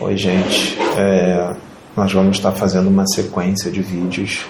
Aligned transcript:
Oi, 0.00 0.16
gente. 0.16 0.78
É, 0.96 1.56
nós 1.96 2.12
vamos 2.12 2.36
estar 2.36 2.52
fazendo 2.52 2.88
uma 2.88 3.04
sequência 3.04 3.68
de 3.68 3.82
vídeos 3.82 4.46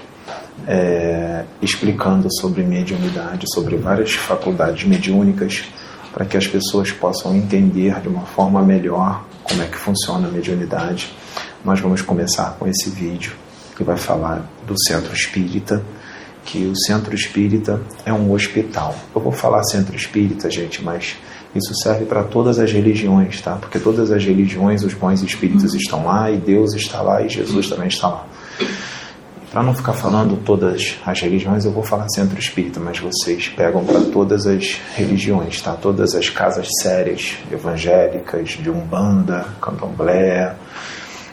é, 0.66 1.42
explicando 1.62 2.28
sobre 2.38 2.62
mediunidade, 2.62 3.46
sobre 3.54 3.78
várias 3.78 4.12
faculdades 4.12 4.84
mediúnicas, 4.84 5.64
para 6.12 6.26
que 6.26 6.36
as 6.36 6.46
pessoas 6.46 6.92
possam 6.92 7.34
entender 7.34 7.98
de 8.02 8.08
uma 8.08 8.26
forma 8.26 8.60
melhor 8.60 9.24
como 9.42 9.62
é 9.62 9.66
que 9.66 9.78
funciona 9.78 10.28
a 10.28 10.30
mediunidade. 10.30 11.10
Nós 11.64 11.80
vamos 11.80 12.02
começar 12.02 12.54
com 12.58 12.68
esse 12.68 12.90
vídeo 12.90 13.32
que 13.74 13.82
vai 13.82 13.96
falar 13.96 14.46
do 14.66 14.74
centro 14.86 15.14
espírita, 15.14 15.82
que 16.44 16.66
o 16.66 16.76
centro 16.76 17.14
espírita 17.14 17.80
é 18.04 18.12
um 18.12 18.32
hospital. 18.32 18.94
Eu 19.14 19.22
vou 19.22 19.32
falar 19.32 19.64
centro 19.64 19.96
espírita, 19.96 20.50
gente, 20.50 20.84
mas 20.84 21.16
isso 21.54 21.74
serve 21.74 22.04
para 22.04 22.22
todas 22.22 22.58
as 22.58 22.72
religiões, 22.72 23.40
tá? 23.40 23.56
Porque 23.56 23.78
todas 23.78 24.10
as 24.10 24.24
religiões, 24.24 24.82
os 24.84 24.94
bons 24.94 25.22
espíritos 25.22 25.74
estão 25.74 26.04
lá 26.04 26.30
e 26.30 26.36
Deus 26.36 26.74
está 26.74 27.00
lá 27.00 27.22
e 27.22 27.28
Jesus 27.28 27.68
também 27.68 27.88
está 27.88 28.08
lá. 28.08 28.26
Para 29.50 29.62
não 29.62 29.74
ficar 29.74 29.94
falando 29.94 30.36
todas 30.44 30.96
as 31.06 31.20
religiões, 31.20 31.64
eu 31.64 31.72
vou 31.72 31.82
falar 31.82 32.06
centro 32.10 32.38
espírita, 32.38 32.78
mas 32.78 32.98
vocês 32.98 33.48
pegam 33.48 33.82
para 33.82 34.00
todas 34.00 34.46
as 34.46 34.78
religiões, 34.94 35.62
tá? 35.62 35.72
Todas 35.72 36.14
as 36.14 36.28
casas 36.28 36.68
sérias, 36.82 37.38
evangélicas, 37.50 38.50
de 38.50 38.68
umbanda, 38.68 39.46
candomblé, 39.60 40.54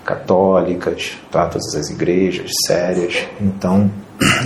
católicas, 0.05 1.17
tá? 1.29 1.45
Todas 1.47 1.75
as 1.75 1.89
igrejas 1.89 2.51
sérias. 2.65 3.27
Então, 3.39 3.91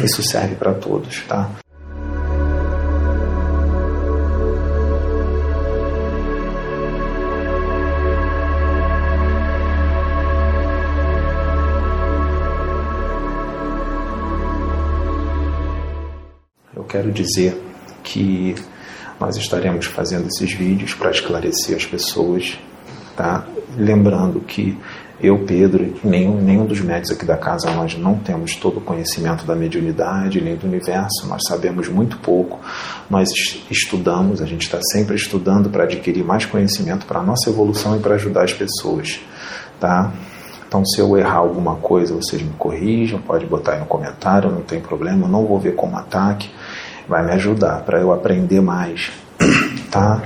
isso 0.04 0.24
serve 0.24 0.56
para 0.56 0.74
todos, 0.74 1.22
tá? 1.28 1.48
Quero 17.00 17.12
dizer 17.14 17.58
que 18.04 18.56
nós 19.20 19.38
estaremos 19.38 19.86
fazendo 19.86 20.28
esses 20.28 20.52
vídeos 20.54 20.94
para 20.94 21.12
esclarecer 21.12 21.78
as 21.78 21.86
pessoas, 21.86 22.58
tá? 23.16 23.46
Lembrando 23.78 24.42
que 24.42 24.78
eu, 25.22 25.40
Pedro, 25.46 25.96
nenhum, 26.04 26.42
nenhum 26.42 26.66
dos 26.66 26.82
médicos 26.82 27.12
aqui 27.12 27.26
da 27.26 27.38
casa, 27.38 27.72
nós 27.72 27.98
não 27.98 28.16
temos 28.16 28.56
todo 28.56 28.80
o 28.80 28.82
conhecimento 28.82 29.46
da 29.46 29.56
mediunidade 29.56 30.42
nem 30.42 30.58
do 30.58 30.68
universo, 30.68 31.26
nós 31.28 31.42
sabemos 31.48 31.88
muito 31.88 32.18
pouco, 32.18 32.60
nós 33.10 33.30
estudamos, 33.70 34.42
a 34.42 34.46
gente 34.46 34.64
está 34.64 34.80
sempre 34.92 35.16
estudando 35.16 35.70
para 35.70 35.84
adquirir 35.86 36.24
mais 36.24 36.46
conhecimento 36.46 37.06
para 37.06 37.20
a 37.20 37.24
nossa 37.24 37.50
evolução 37.50 37.96
e 37.96 38.00
para 38.00 38.16
ajudar 38.16 38.44
as 38.44 38.54
pessoas, 38.54 39.22
tá? 39.80 40.12
Então, 40.68 40.86
se 40.86 41.02
eu 41.02 41.18
errar 41.18 41.38
alguma 41.38 41.78
coisa, 41.78 42.14
vocês 42.14 42.42
me 42.42 42.54
corrijam, 42.58 43.20
pode 43.22 43.46
botar 43.46 43.74
aí 43.74 43.80
no 43.80 43.86
comentário, 43.86 44.52
não 44.52 44.62
tem 44.62 44.80
problema, 44.80 45.28
não 45.28 45.46
vou 45.46 45.60
ver 45.60 45.76
como 45.76 45.98
ataque 45.98 46.50
vai 47.10 47.26
me 47.26 47.32
ajudar 47.32 47.82
para 47.82 48.00
eu 48.00 48.14
aprender 48.14 48.62
mais, 48.62 49.12
tá? 49.90 50.22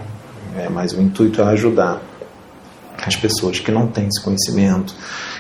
É, 0.58 0.68
mas 0.70 0.92
o 0.92 1.02
intuito 1.02 1.42
é 1.42 1.46
ajudar 1.46 2.02
as 3.04 3.16
pessoas 3.16 3.60
que 3.60 3.72
não 3.72 3.88
têm 3.88 4.08
esse 4.08 4.22
conhecimento, 4.22 4.94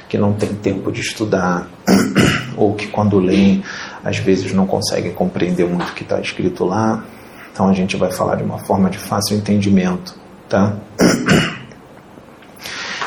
que 0.07 0.17
não 0.17 0.33
têm 0.33 0.55
tempo 0.55 0.91
de 0.91 1.01
estudar, 1.01 1.67
ou 2.55 2.73
que 2.73 2.87
quando 2.87 3.19
leem, 3.19 3.63
às 4.03 4.17
vezes 4.17 4.53
não 4.53 4.65
conseguem 4.65 5.11
compreender 5.11 5.67
muito 5.67 5.89
o 5.89 5.93
que 5.93 6.03
está 6.03 6.19
escrito 6.19 6.63
lá. 6.63 7.03
Então 7.51 7.69
a 7.69 7.73
gente 7.73 7.95
vai 7.97 8.11
falar 8.11 8.35
de 8.35 8.43
uma 8.43 8.59
forma 8.59 8.89
de 8.89 8.97
fácil 8.97 9.37
entendimento, 9.37 10.15
tá? 10.47 10.75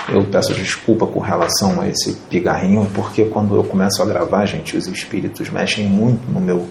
Eu 0.09 0.25
peço 0.25 0.55
desculpa 0.55 1.05
com 1.07 1.19
relação 1.19 1.81
a 1.81 1.89
esse 1.89 2.15
pigarrinho, 2.31 2.89
porque 2.95 3.25
quando 3.25 3.57
eu 3.57 3.65
começo 3.65 4.01
a 4.01 4.07
gravar, 4.07 4.47
gente, 4.47 4.77
os 4.77 4.87
espíritos 4.87 5.51
mexem 5.51 5.87
muito 5.89 6.31
no 6.31 6.41
meu, 6.41 6.69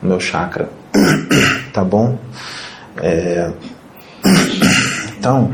no 0.00 0.10
meu 0.10 0.20
chakra. 0.20 0.70
tá 1.72 1.84
bom? 1.84 2.18
É... 2.98 3.50
Então, 5.18 5.50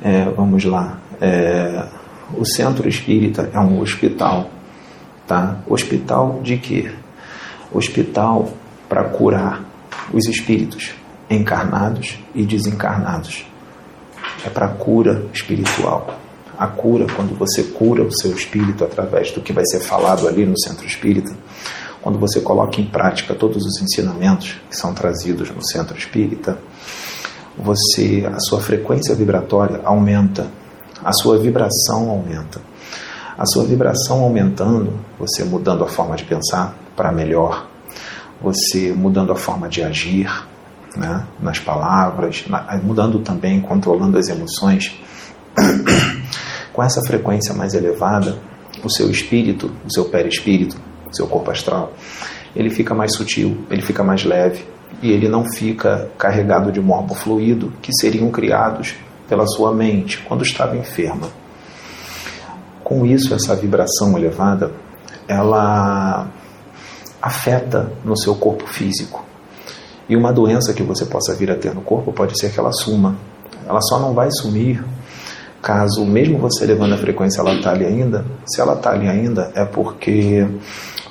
é, 0.00 0.24
vamos 0.34 0.64
lá. 0.64 0.98
É... 1.20 1.84
O 2.34 2.46
centro 2.46 2.88
espírita 2.88 3.50
é 3.52 3.60
um 3.60 3.80
hospital, 3.80 4.48
tá? 5.26 5.58
Hospital 5.66 6.40
de 6.42 6.56
quê? 6.56 6.90
Hospital 7.70 8.54
para 8.88 9.04
curar 9.04 9.62
os 10.14 10.26
espíritos 10.26 10.94
encarnados 11.28 12.18
e 12.34 12.46
desencarnados 12.46 13.44
é 14.44 14.50
para 14.50 14.66
a 14.66 14.68
cura 14.68 15.24
espiritual. 15.32 16.18
A 16.58 16.66
cura, 16.66 17.06
quando 17.16 17.36
você 17.38 17.62
cura 17.62 18.02
o 18.02 18.12
seu 18.12 18.32
espírito 18.32 18.84
através 18.84 19.30
do 19.32 19.40
que 19.40 19.52
vai 19.52 19.64
ser 19.64 19.80
falado 19.80 20.28
ali 20.28 20.44
no 20.44 20.58
centro 20.58 20.86
espírita, 20.86 21.34
quando 22.02 22.18
você 22.18 22.40
coloca 22.40 22.80
em 22.80 22.86
prática 22.86 23.34
todos 23.34 23.64
os 23.64 23.80
ensinamentos 23.80 24.56
que 24.68 24.76
são 24.76 24.92
trazidos 24.94 25.50
no 25.50 25.64
centro 25.64 25.96
espírita, 25.96 26.58
você 27.56 28.26
a 28.32 28.38
sua 28.40 28.60
frequência 28.60 29.14
vibratória 29.14 29.80
aumenta, 29.84 30.46
a 31.02 31.12
sua 31.12 31.38
vibração 31.38 32.10
aumenta. 32.10 32.60
A 33.36 33.46
sua 33.46 33.64
vibração 33.64 34.20
aumentando, 34.22 34.92
você 35.18 35.44
mudando 35.44 35.82
a 35.82 35.88
forma 35.88 36.14
de 36.14 36.24
pensar 36.24 36.76
para 36.94 37.10
melhor, 37.10 37.66
você 38.40 38.92
mudando 38.92 39.32
a 39.32 39.36
forma 39.36 39.66
de 39.66 39.82
agir, 39.82 40.30
né, 40.96 41.26
nas 41.40 41.58
palavras, 41.58 42.44
na, 42.48 42.78
mudando 42.82 43.20
também, 43.20 43.60
controlando 43.60 44.18
as 44.18 44.28
emoções. 44.28 44.98
Com 46.72 46.82
essa 46.82 47.00
frequência 47.06 47.52
mais 47.54 47.74
elevada, 47.74 48.38
o 48.82 48.88
seu 48.88 49.10
espírito, 49.10 49.70
o 49.84 49.92
seu 49.92 50.04
perispírito, 50.06 50.76
o 51.10 51.14
seu 51.14 51.26
corpo 51.26 51.50
astral, 51.50 51.92
ele 52.54 52.70
fica 52.70 52.94
mais 52.94 53.14
sutil, 53.14 53.64
ele 53.70 53.82
fica 53.82 54.02
mais 54.02 54.24
leve 54.24 54.64
e 55.02 55.10
ele 55.10 55.28
não 55.28 55.44
fica 55.44 56.10
carregado 56.18 56.70
de 56.72 56.80
fluido 57.14 57.72
que 57.80 57.90
seriam 58.00 58.30
criados 58.30 58.94
pela 59.28 59.46
sua 59.46 59.72
mente 59.72 60.18
quando 60.18 60.42
estava 60.42 60.76
enferma. 60.76 61.28
Com 62.82 63.06
isso, 63.06 63.32
essa 63.32 63.54
vibração 63.54 64.18
elevada, 64.18 64.72
ela 65.28 66.28
afeta 67.22 67.92
no 68.04 68.16
seu 68.16 68.34
corpo 68.34 68.66
físico. 68.66 69.24
E 70.10 70.16
uma 70.16 70.32
doença 70.32 70.74
que 70.74 70.82
você 70.82 71.06
possa 71.06 71.36
vir 71.36 71.52
a 71.52 71.54
ter 71.54 71.72
no 71.72 71.82
corpo 71.82 72.12
pode 72.12 72.36
ser 72.36 72.50
que 72.50 72.58
ela 72.58 72.72
suma. 72.72 73.14
Ela 73.64 73.80
só 73.80 73.96
não 74.00 74.12
vai 74.12 74.28
sumir 74.32 74.84
caso, 75.62 76.04
mesmo 76.04 76.36
você 76.36 76.66
levando 76.66 76.94
a 76.94 76.98
frequência, 76.98 77.40
ela 77.40 77.52
ali 77.52 77.86
ainda. 77.86 78.24
Se 78.44 78.60
ela 78.60 78.80
ali 78.86 79.06
ainda, 79.06 79.52
é 79.54 79.64
porque 79.64 80.44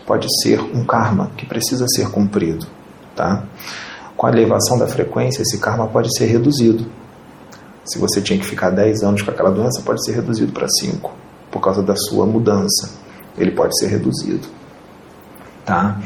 pode 0.06 0.28
ser 0.42 0.60
um 0.60 0.84
karma 0.84 1.32
que 1.38 1.46
precisa 1.46 1.86
ser 1.88 2.10
cumprido. 2.10 2.68
Tá? 3.16 3.46
Com 4.18 4.28
a 4.28 4.32
elevação 4.32 4.78
da 4.78 4.86
frequência, 4.86 5.44
esse 5.44 5.60
karma 5.60 5.88
pode 5.88 6.14
ser 6.18 6.26
reduzido. 6.26 6.86
Se 7.86 7.98
você 7.98 8.20
tinha 8.20 8.38
que 8.38 8.46
ficar 8.46 8.70
10 8.70 9.02
anos 9.04 9.22
com 9.22 9.32
aquela 9.32 9.50
doença, 9.50 9.82
pode 9.82 10.04
ser 10.04 10.12
reduzido 10.12 10.52
para 10.52 10.68
5, 10.68 11.10
por 11.50 11.62
causa 11.62 11.82
da 11.82 11.96
sua 11.96 12.26
mudança. 12.26 12.92
Ele 13.38 13.52
pode 13.52 13.80
ser 13.80 13.88
reduzido. 13.88 14.46
Tá? 15.64 15.98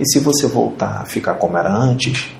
E 0.00 0.06
se 0.06 0.18
você 0.18 0.46
voltar 0.46 1.02
a 1.02 1.04
ficar 1.04 1.34
como 1.34 1.58
era 1.58 1.70
antes, 1.70 2.30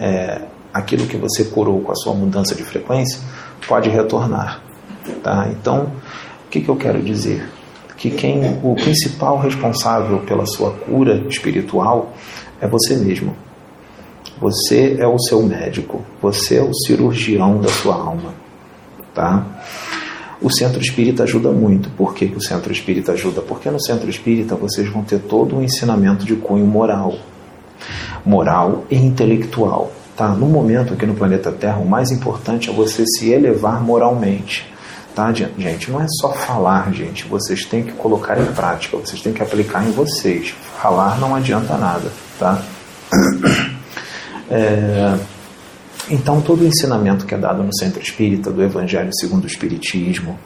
é, 0.00 0.42
aquilo 0.74 1.06
que 1.06 1.16
você 1.16 1.44
curou 1.44 1.80
com 1.80 1.92
a 1.92 1.94
sua 1.94 2.12
mudança 2.12 2.52
de 2.54 2.64
frequência 2.64 3.20
pode 3.68 3.88
retornar. 3.88 4.60
Tá? 5.22 5.48
Então, 5.52 5.92
o 6.44 6.48
que, 6.50 6.60
que 6.60 6.68
eu 6.68 6.74
quero 6.74 7.00
dizer? 7.00 7.48
Que 7.96 8.10
quem 8.10 8.58
o 8.62 8.74
principal 8.74 9.38
responsável 9.38 10.18
pela 10.18 10.44
sua 10.46 10.72
cura 10.72 11.24
espiritual 11.28 12.12
é 12.60 12.66
você 12.66 12.96
mesmo. 12.96 13.36
Você 14.40 14.96
é 14.98 15.06
o 15.06 15.18
seu 15.18 15.42
médico, 15.42 16.04
você 16.20 16.58
é 16.58 16.62
o 16.62 16.74
cirurgião 16.74 17.60
da 17.60 17.68
sua 17.68 17.94
alma, 17.94 18.34
tá? 19.14 19.46
O 20.40 20.50
centro 20.50 20.80
espírita 20.80 21.22
ajuda 21.22 21.50
muito. 21.50 21.88
Por 21.90 22.14
que, 22.14 22.26
o 22.26 22.40
centro 22.40 22.72
espírita 22.72 23.12
ajuda? 23.12 23.40
Porque 23.40 23.70
no 23.70 23.80
centro 23.80 24.08
espírita 24.10 24.54
vocês 24.54 24.88
vão 24.88 25.02
ter 25.02 25.18
todo 25.20 25.56
um 25.56 25.62
ensinamento 25.62 26.24
de 26.24 26.36
cunho 26.36 26.66
moral, 26.66 27.14
moral 28.24 28.84
e 28.90 28.96
intelectual. 28.96 29.90
Tá? 30.16 30.28
No 30.28 30.46
momento 30.46 30.94
aqui 30.94 31.06
no 31.06 31.14
planeta 31.14 31.52
Terra, 31.52 31.78
o 31.78 31.88
mais 31.88 32.10
importante 32.10 32.70
é 32.70 32.72
você 32.72 33.04
se 33.06 33.30
elevar 33.30 33.82
moralmente. 33.82 34.66
Tá, 35.14 35.32
gente? 35.32 35.90
Não 35.90 36.00
é 36.00 36.06
só 36.20 36.32
falar, 36.32 36.92
gente. 36.92 37.26
Vocês 37.26 37.64
têm 37.64 37.82
que 37.82 37.92
colocar 37.92 38.38
em 38.38 38.44
prática, 38.46 38.98
vocês 38.98 39.22
têm 39.22 39.32
que 39.32 39.42
aplicar 39.42 39.86
em 39.86 39.90
vocês. 39.90 40.54
Falar 40.80 41.18
não 41.18 41.34
adianta 41.34 41.76
nada, 41.78 42.12
tá? 42.38 42.62
É, 44.48 45.18
então, 46.08 46.40
todo 46.40 46.62
o 46.62 46.66
ensinamento 46.66 47.26
que 47.26 47.34
é 47.34 47.38
dado 47.38 47.62
no 47.62 47.76
Centro 47.76 48.00
Espírita, 48.00 48.50
do 48.50 48.62
Evangelho 48.62 49.10
segundo 49.12 49.44
o 49.44 49.46
Espiritismo, 49.46 50.38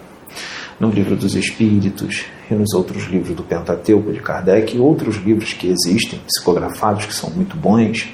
no 0.79 0.89
Livro 0.89 1.15
dos 1.15 1.35
Espíritos 1.35 2.25
e 2.51 2.55
nos 2.55 2.73
outros 2.73 3.05
livros 3.05 3.37
do 3.37 3.43
Pentateuco 3.43 4.11
de 4.11 4.21
Kardec 4.21 4.75
e 4.75 4.81
outros 4.81 5.17
livros 5.17 5.53
que 5.53 5.69
existem, 5.69 6.19
psicografados, 6.27 7.05
que 7.05 7.15
são 7.15 7.29
muito 7.29 7.55
bons, 7.55 8.09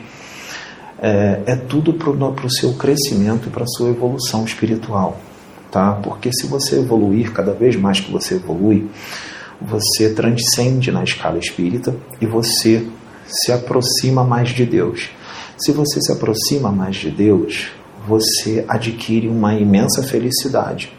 é, 0.98 1.42
é 1.46 1.54
tudo 1.54 1.92
para 1.92 2.10
o 2.10 2.50
seu 2.50 2.74
crescimento 2.74 3.46
e 3.48 3.50
para 3.50 3.62
a 3.62 3.68
sua 3.68 3.90
evolução 3.90 4.44
espiritual. 4.44 5.20
tá? 5.70 5.92
Porque 6.02 6.32
se 6.32 6.48
você 6.48 6.80
evoluir, 6.80 7.32
cada 7.32 7.52
vez 7.52 7.76
mais 7.76 8.00
que 8.00 8.10
você 8.10 8.34
evolui, 8.34 8.88
você 9.60 10.12
transcende 10.12 10.90
na 10.90 11.04
escala 11.04 11.38
espírita 11.38 11.94
e 12.20 12.26
você 12.26 12.86
se 13.26 13.52
aproxima 13.52 14.24
mais 14.24 14.50
de 14.50 14.64
Deus. 14.64 15.10
Se 15.56 15.72
você 15.72 16.00
se 16.00 16.12
aproxima 16.12 16.70
mais 16.70 16.96
de 16.96 17.10
Deus, 17.10 17.72
você 18.06 18.64
adquire 18.68 19.26
uma 19.26 19.54
imensa 19.54 20.02
felicidade, 20.02 20.92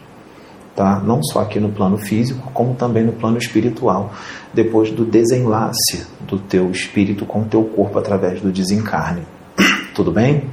tá? 0.74 1.00
Não 1.00 1.22
só 1.22 1.40
aqui 1.40 1.60
no 1.60 1.70
plano 1.70 1.96
físico, 1.96 2.50
como 2.52 2.74
também 2.74 3.04
no 3.04 3.12
plano 3.12 3.38
espiritual, 3.38 4.12
depois 4.52 4.90
do 4.90 5.04
desenlace 5.04 6.06
do 6.20 6.38
teu 6.38 6.70
espírito 6.70 7.24
com 7.24 7.42
o 7.42 7.44
teu 7.44 7.64
corpo 7.64 7.98
através 7.98 8.40
do 8.40 8.50
desencarne. 8.50 9.22
Tudo 9.94 10.10
bem? 10.10 10.44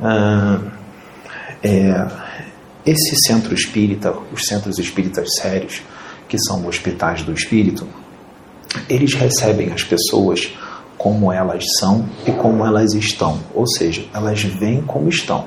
Ah, 0.00 0.60
é, 1.62 2.06
esse 2.84 3.16
centro 3.26 3.54
espírita, 3.54 4.14
os 4.30 4.44
centros 4.46 4.78
espíritas 4.78 5.28
sérios, 5.40 5.82
que 6.28 6.38
são 6.38 6.66
hospitais 6.66 7.22
do 7.22 7.32
espírito, 7.32 7.88
eles 8.88 9.14
recebem 9.14 9.72
as 9.72 9.82
pessoas 9.82 10.52
como 11.04 11.30
elas 11.30 11.66
são 11.78 12.06
e 12.26 12.32
como 12.32 12.64
elas 12.64 12.94
estão, 12.94 13.38
ou 13.54 13.66
seja, 13.66 14.06
elas 14.14 14.42
vêm 14.42 14.80
como 14.80 15.10
estão. 15.10 15.44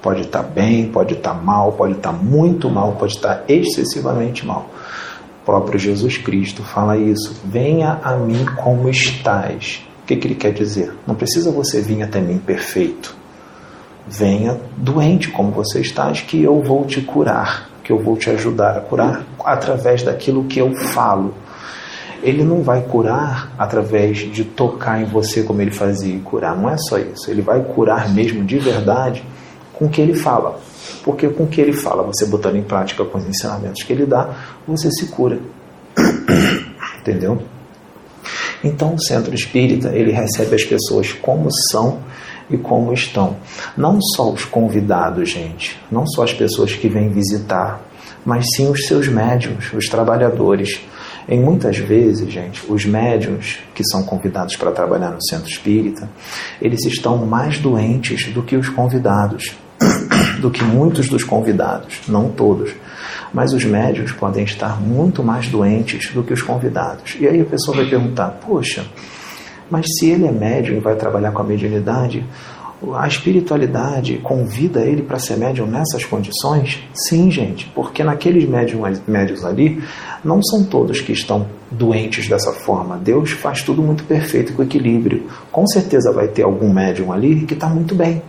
Pode 0.00 0.22
estar 0.22 0.42
bem, 0.42 0.88
pode 0.88 1.12
estar 1.12 1.34
mal, 1.34 1.72
pode 1.72 1.92
estar 1.92 2.12
muito 2.12 2.70
mal, 2.70 2.92
pode 2.92 3.12
estar 3.12 3.44
excessivamente 3.46 4.46
mal. 4.46 4.70
O 5.42 5.44
próprio 5.44 5.78
Jesus 5.78 6.16
Cristo 6.16 6.62
fala 6.62 6.96
isso. 6.96 7.42
Venha 7.44 8.00
a 8.02 8.16
mim 8.16 8.46
como 8.56 8.88
estás. 8.88 9.82
O 10.02 10.06
que, 10.06 10.16
que 10.16 10.26
ele 10.28 10.34
quer 10.34 10.54
dizer? 10.54 10.94
Não 11.06 11.14
precisa 11.14 11.52
você 11.52 11.82
vir 11.82 12.02
até 12.02 12.18
mim 12.18 12.38
perfeito. 12.38 13.14
Venha 14.08 14.58
doente 14.78 15.28
como 15.28 15.50
você 15.50 15.82
estás, 15.82 16.22
que 16.22 16.42
eu 16.42 16.62
vou 16.62 16.86
te 16.86 17.02
curar, 17.02 17.68
que 17.84 17.92
eu 17.92 17.98
vou 17.98 18.16
te 18.16 18.30
ajudar 18.30 18.78
a 18.78 18.80
curar 18.80 19.26
através 19.44 20.02
daquilo 20.02 20.44
que 20.44 20.58
eu 20.58 20.74
falo 20.74 21.34
ele 22.22 22.44
não 22.44 22.62
vai 22.62 22.82
curar 22.82 23.52
através 23.58 24.18
de 24.18 24.44
tocar 24.44 25.00
em 25.00 25.04
você 25.04 25.42
como 25.42 25.60
ele 25.62 25.70
fazia 25.70 26.18
curar. 26.20 26.56
Não 26.56 26.68
é 26.68 26.76
só 26.76 26.98
isso. 26.98 27.30
Ele 27.30 27.42
vai 27.42 27.62
curar 27.62 28.12
mesmo 28.12 28.44
de 28.44 28.58
verdade 28.58 29.24
com 29.72 29.86
o 29.86 29.88
que 29.88 30.00
ele 30.00 30.14
fala. 30.14 30.58
Porque 31.02 31.28
com 31.28 31.44
o 31.44 31.46
que 31.46 31.60
ele 31.60 31.72
fala, 31.72 32.02
você 32.02 32.26
botando 32.26 32.56
em 32.56 32.62
prática 32.62 33.04
com 33.04 33.18
os 33.18 33.26
ensinamentos 33.26 33.82
que 33.82 33.92
ele 33.92 34.04
dá, 34.04 34.34
você 34.66 34.90
se 34.90 35.06
cura. 35.06 35.38
Entendeu? 37.00 37.42
Então 38.62 38.94
o 38.94 39.02
centro 39.02 39.34
espírita, 39.34 39.88
ele 39.88 40.12
recebe 40.12 40.54
as 40.54 40.64
pessoas 40.64 41.12
como 41.12 41.48
são 41.70 42.00
e 42.50 42.58
como 42.58 42.92
estão. 42.92 43.36
Não 43.76 43.98
só 44.14 44.30
os 44.30 44.44
convidados, 44.44 45.30
gente, 45.30 45.80
não 45.90 46.06
só 46.06 46.24
as 46.24 46.34
pessoas 46.34 46.74
que 46.74 46.88
vêm 46.88 47.08
visitar, 47.08 47.80
mas 48.24 48.44
sim 48.54 48.68
os 48.68 48.86
seus 48.86 49.08
médiums, 49.08 49.72
os 49.72 49.86
trabalhadores, 49.86 50.82
em 51.28 51.40
muitas 51.40 51.76
vezes, 51.76 52.30
gente, 52.30 52.64
os 52.68 52.84
médiums 52.84 53.58
que 53.74 53.84
são 53.84 54.02
convidados 54.02 54.56
para 54.56 54.70
trabalhar 54.70 55.10
no 55.10 55.22
centro 55.22 55.48
espírita, 55.48 56.08
eles 56.60 56.84
estão 56.84 57.24
mais 57.26 57.58
doentes 57.58 58.32
do 58.32 58.42
que 58.42 58.56
os 58.56 58.68
convidados, 58.68 59.54
do 60.40 60.50
que 60.50 60.64
muitos 60.64 61.08
dos 61.08 61.24
convidados, 61.24 62.00
não 62.08 62.30
todos. 62.30 62.72
Mas 63.32 63.52
os 63.52 63.64
médiums 63.64 64.12
podem 64.12 64.44
estar 64.44 64.80
muito 64.80 65.22
mais 65.22 65.48
doentes 65.48 66.12
do 66.12 66.22
que 66.22 66.32
os 66.32 66.42
convidados. 66.42 67.16
E 67.20 67.28
aí 67.28 67.40
a 67.40 67.44
pessoa 67.44 67.76
vai 67.76 67.86
perguntar: 67.88 68.40
poxa, 68.44 68.84
mas 69.70 69.86
se 69.98 70.10
ele 70.10 70.26
é 70.26 70.32
médium 70.32 70.78
e 70.78 70.80
vai 70.80 70.96
trabalhar 70.96 71.30
com 71.30 71.42
a 71.42 71.44
mediunidade, 71.44 72.26
a 72.94 73.06
espiritualidade 73.06 74.18
convida 74.18 74.80
ele 74.80 75.02
para 75.02 75.18
ser 75.18 75.36
médium 75.36 75.66
nessas 75.66 76.04
condições? 76.04 76.82
Sim, 76.94 77.30
gente, 77.30 77.70
porque 77.74 78.02
naqueles 78.02 78.48
médiums, 78.48 79.02
médiums 79.06 79.44
ali, 79.44 79.82
não 80.24 80.42
são 80.42 80.64
todos 80.64 81.00
que 81.00 81.12
estão 81.12 81.46
doentes 81.70 82.26
dessa 82.28 82.52
forma. 82.52 82.96
Deus 82.96 83.32
faz 83.32 83.62
tudo 83.62 83.82
muito 83.82 84.04
perfeito 84.04 84.54
com 84.54 84.62
equilíbrio. 84.62 85.26
Com 85.52 85.66
certeza 85.66 86.10
vai 86.10 86.28
ter 86.28 86.42
algum 86.42 86.72
médium 86.72 87.12
ali 87.12 87.44
que 87.44 87.54
está 87.54 87.68
muito 87.68 87.94
bem, 87.94 88.22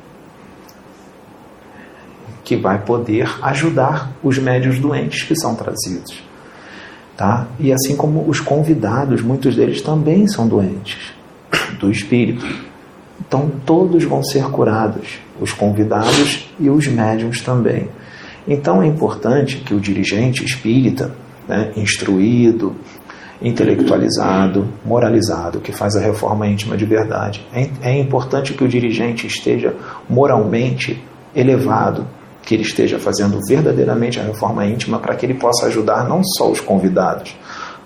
que 2.43 2.57
vai 2.57 2.83
poder 2.83 3.29
ajudar 3.43 4.11
os 4.21 4.37
médios 4.37 4.79
doentes 4.79 5.23
que 5.23 5.35
são 5.35 5.55
trazidos. 5.55 6.21
Tá? 7.15 7.47
E 7.59 7.71
assim 7.71 7.95
como 7.95 8.27
os 8.27 8.39
convidados, 8.39 9.21
muitos 9.21 9.55
deles 9.55 9.81
também 9.81 10.27
são 10.27 10.47
doentes 10.47 11.13
do 11.79 11.89
espírito. 11.89 12.70
Então 13.31 13.49
todos 13.65 14.03
vão 14.03 14.21
ser 14.21 14.43
curados, 14.51 15.19
os 15.39 15.53
convidados 15.53 16.49
e 16.59 16.69
os 16.69 16.85
médiums 16.85 17.39
também. 17.39 17.87
Então 18.45 18.83
é 18.83 18.87
importante 18.87 19.55
que 19.59 19.73
o 19.73 19.79
dirigente 19.79 20.43
espírita, 20.43 21.15
né, 21.47 21.71
instruído, 21.77 22.75
intelectualizado, 23.41 24.67
moralizado, 24.83 25.61
que 25.61 25.71
faz 25.71 25.95
a 25.95 26.01
reforma 26.01 26.45
íntima 26.45 26.75
de 26.75 26.83
verdade, 26.83 27.47
é, 27.53 27.69
é 27.81 27.97
importante 27.97 28.53
que 28.53 28.65
o 28.65 28.67
dirigente 28.67 29.25
esteja 29.25 29.73
moralmente 30.09 31.01
elevado, 31.33 32.05
que 32.41 32.53
ele 32.53 32.63
esteja 32.63 32.99
fazendo 32.99 33.39
verdadeiramente 33.47 34.19
a 34.19 34.23
reforma 34.23 34.65
íntima 34.65 34.99
para 34.99 35.15
que 35.15 35.25
ele 35.25 35.35
possa 35.35 35.67
ajudar 35.67 36.03
não 36.05 36.21
só 36.21 36.51
os 36.51 36.59
convidados, 36.59 37.33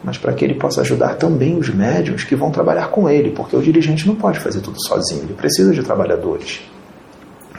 mas 0.06 0.20
para 0.20 0.32
que 0.34 0.46
ele 0.46 0.54
possa 0.54 0.82
ajudar 0.82 1.16
também 1.16 1.58
os 1.58 1.68
médios 1.70 2.24
que 2.24 2.36
vão 2.36 2.52
trabalhar 2.52 2.90
com 2.90 3.10
ele, 3.10 3.32
porque 3.32 3.56
o 3.56 3.62
dirigente 3.62 4.06
não 4.06 4.16
pode 4.16 4.40
fazer 4.40 4.62
tudo 4.62 4.78
sozinho, 4.86 5.24
ele 5.24 5.34
precisa 5.34 5.74
de 5.74 5.82
trabalhadores. 5.82 6.62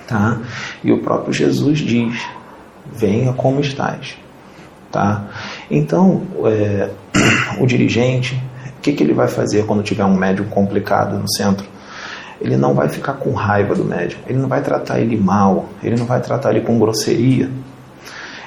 Tá? 0.07 0.39
E 0.85 0.93
o 0.93 1.03
próprio 1.03 1.33
Jesus 1.33 1.81
diz: 1.81 2.17
venha 2.93 3.33
como 3.33 3.61
estás. 3.61 4.17
Tá? 4.93 5.25
Então, 5.69 6.23
é, 6.45 6.89
o 7.61 7.67
dirigente, 7.67 8.41
o 8.79 8.81
que, 8.81 8.93
que 8.93 9.03
ele 9.03 9.13
vai 9.13 9.27
fazer 9.27 9.67
quando 9.67 9.83
tiver 9.83 10.05
um 10.05 10.17
médium 10.17 10.47
complicado 10.47 11.19
no 11.19 11.29
centro? 11.29 11.67
Ele 12.41 12.57
não 12.57 12.75
vai 12.75 12.89
ficar 12.89 13.15
com 13.15 13.33
raiva 13.33 13.75
do 13.75 13.85
médium, 13.85 14.21
ele 14.29 14.39
não 14.39 14.49
vai 14.49 14.63
tratar 14.63 15.01
ele 15.01 15.17
mal, 15.17 15.69
ele 15.83 15.97
não 15.97 16.07
vai 16.07 16.21
tratar 16.21 16.51
ele 16.51 16.61
com 16.61 16.79
grosseria, 16.79 17.51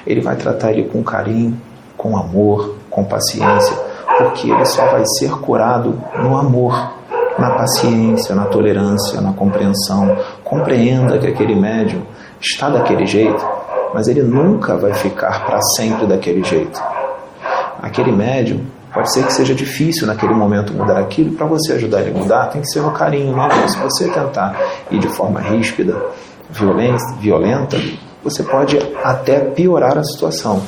ele 0.06 0.22
vai 0.22 0.36
tratar 0.36 0.72
ele 0.72 0.84
com 0.84 1.02
carinho, 1.02 1.60
com 1.98 2.16
amor, 2.16 2.76
com 2.88 3.04
paciência 3.04 3.89
porque 4.18 4.50
ele 4.50 4.64
só 4.64 4.86
vai 4.86 5.02
ser 5.18 5.30
curado 5.40 5.98
no 6.22 6.36
amor, 6.36 6.92
na 7.38 7.50
paciência, 7.50 8.34
na 8.34 8.44
tolerância, 8.44 9.20
na 9.20 9.32
compreensão. 9.32 10.16
Compreenda 10.44 11.18
que 11.18 11.26
aquele 11.26 11.54
médium 11.54 12.02
está 12.40 12.68
daquele 12.68 13.06
jeito, 13.06 13.44
mas 13.94 14.08
ele 14.08 14.22
nunca 14.22 14.76
vai 14.76 14.92
ficar 14.94 15.44
para 15.46 15.60
sempre 15.76 16.06
daquele 16.06 16.44
jeito. 16.44 16.80
Aquele 17.82 18.12
médium 18.12 18.60
pode 18.92 19.12
ser 19.12 19.24
que 19.24 19.32
seja 19.32 19.54
difícil 19.54 20.06
naquele 20.06 20.34
momento 20.34 20.72
mudar 20.72 20.98
aquilo, 20.98 21.34
para 21.34 21.46
você 21.46 21.72
ajudar 21.74 22.02
ele 22.02 22.10
a 22.10 22.18
mudar, 22.18 22.46
tem 22.46 22.60
que 22.60 22.68
ser 22.68 22.82
no 22.82 22.90
carinho, 22.90 23.34
não. 23.34 23.68
Se 23.68 23.78
você 23.78 24.08
tentar 24.08 24.56
ir 24.90 24.98
de 24.98 25.08
forma 25.08 25.40
ríspida, 25.40 25.96
violenta, 26.50 27.76
você 28.22 28.42
pode 28.42 28.78
até 29.02 29.40
piorar 29.40 29.96
a 29.96 30.04
situação. 30.04 30.62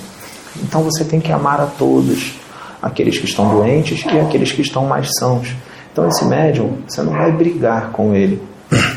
Então 0.63 0.83
você 0.83 1.05
tem 1.05 1.21
que 1.21 1.33
amar 1.33 1.61
a 1.61 1.67
todos, 1.67 2.39
aqueles 2.83 3.17
que 3.19 3.27
estão 3.27 3.49
doentes 3.49 4.05
e 4.05 4.19
aqueles 4.19 4.51
que 4.51 4.61
estão 4.61 4.85
mais 4.85 5.09
sãos. 5.19 5.55
Então, 5.93 6.09
esse 6.09 6.25
médium, 6.25 6.79
você 6.89 7.03
não 7.03 7.13
vai 7.13 7.31
brigar 7.31 7.91
com 7.93 8.15
ele, 8.15 8.43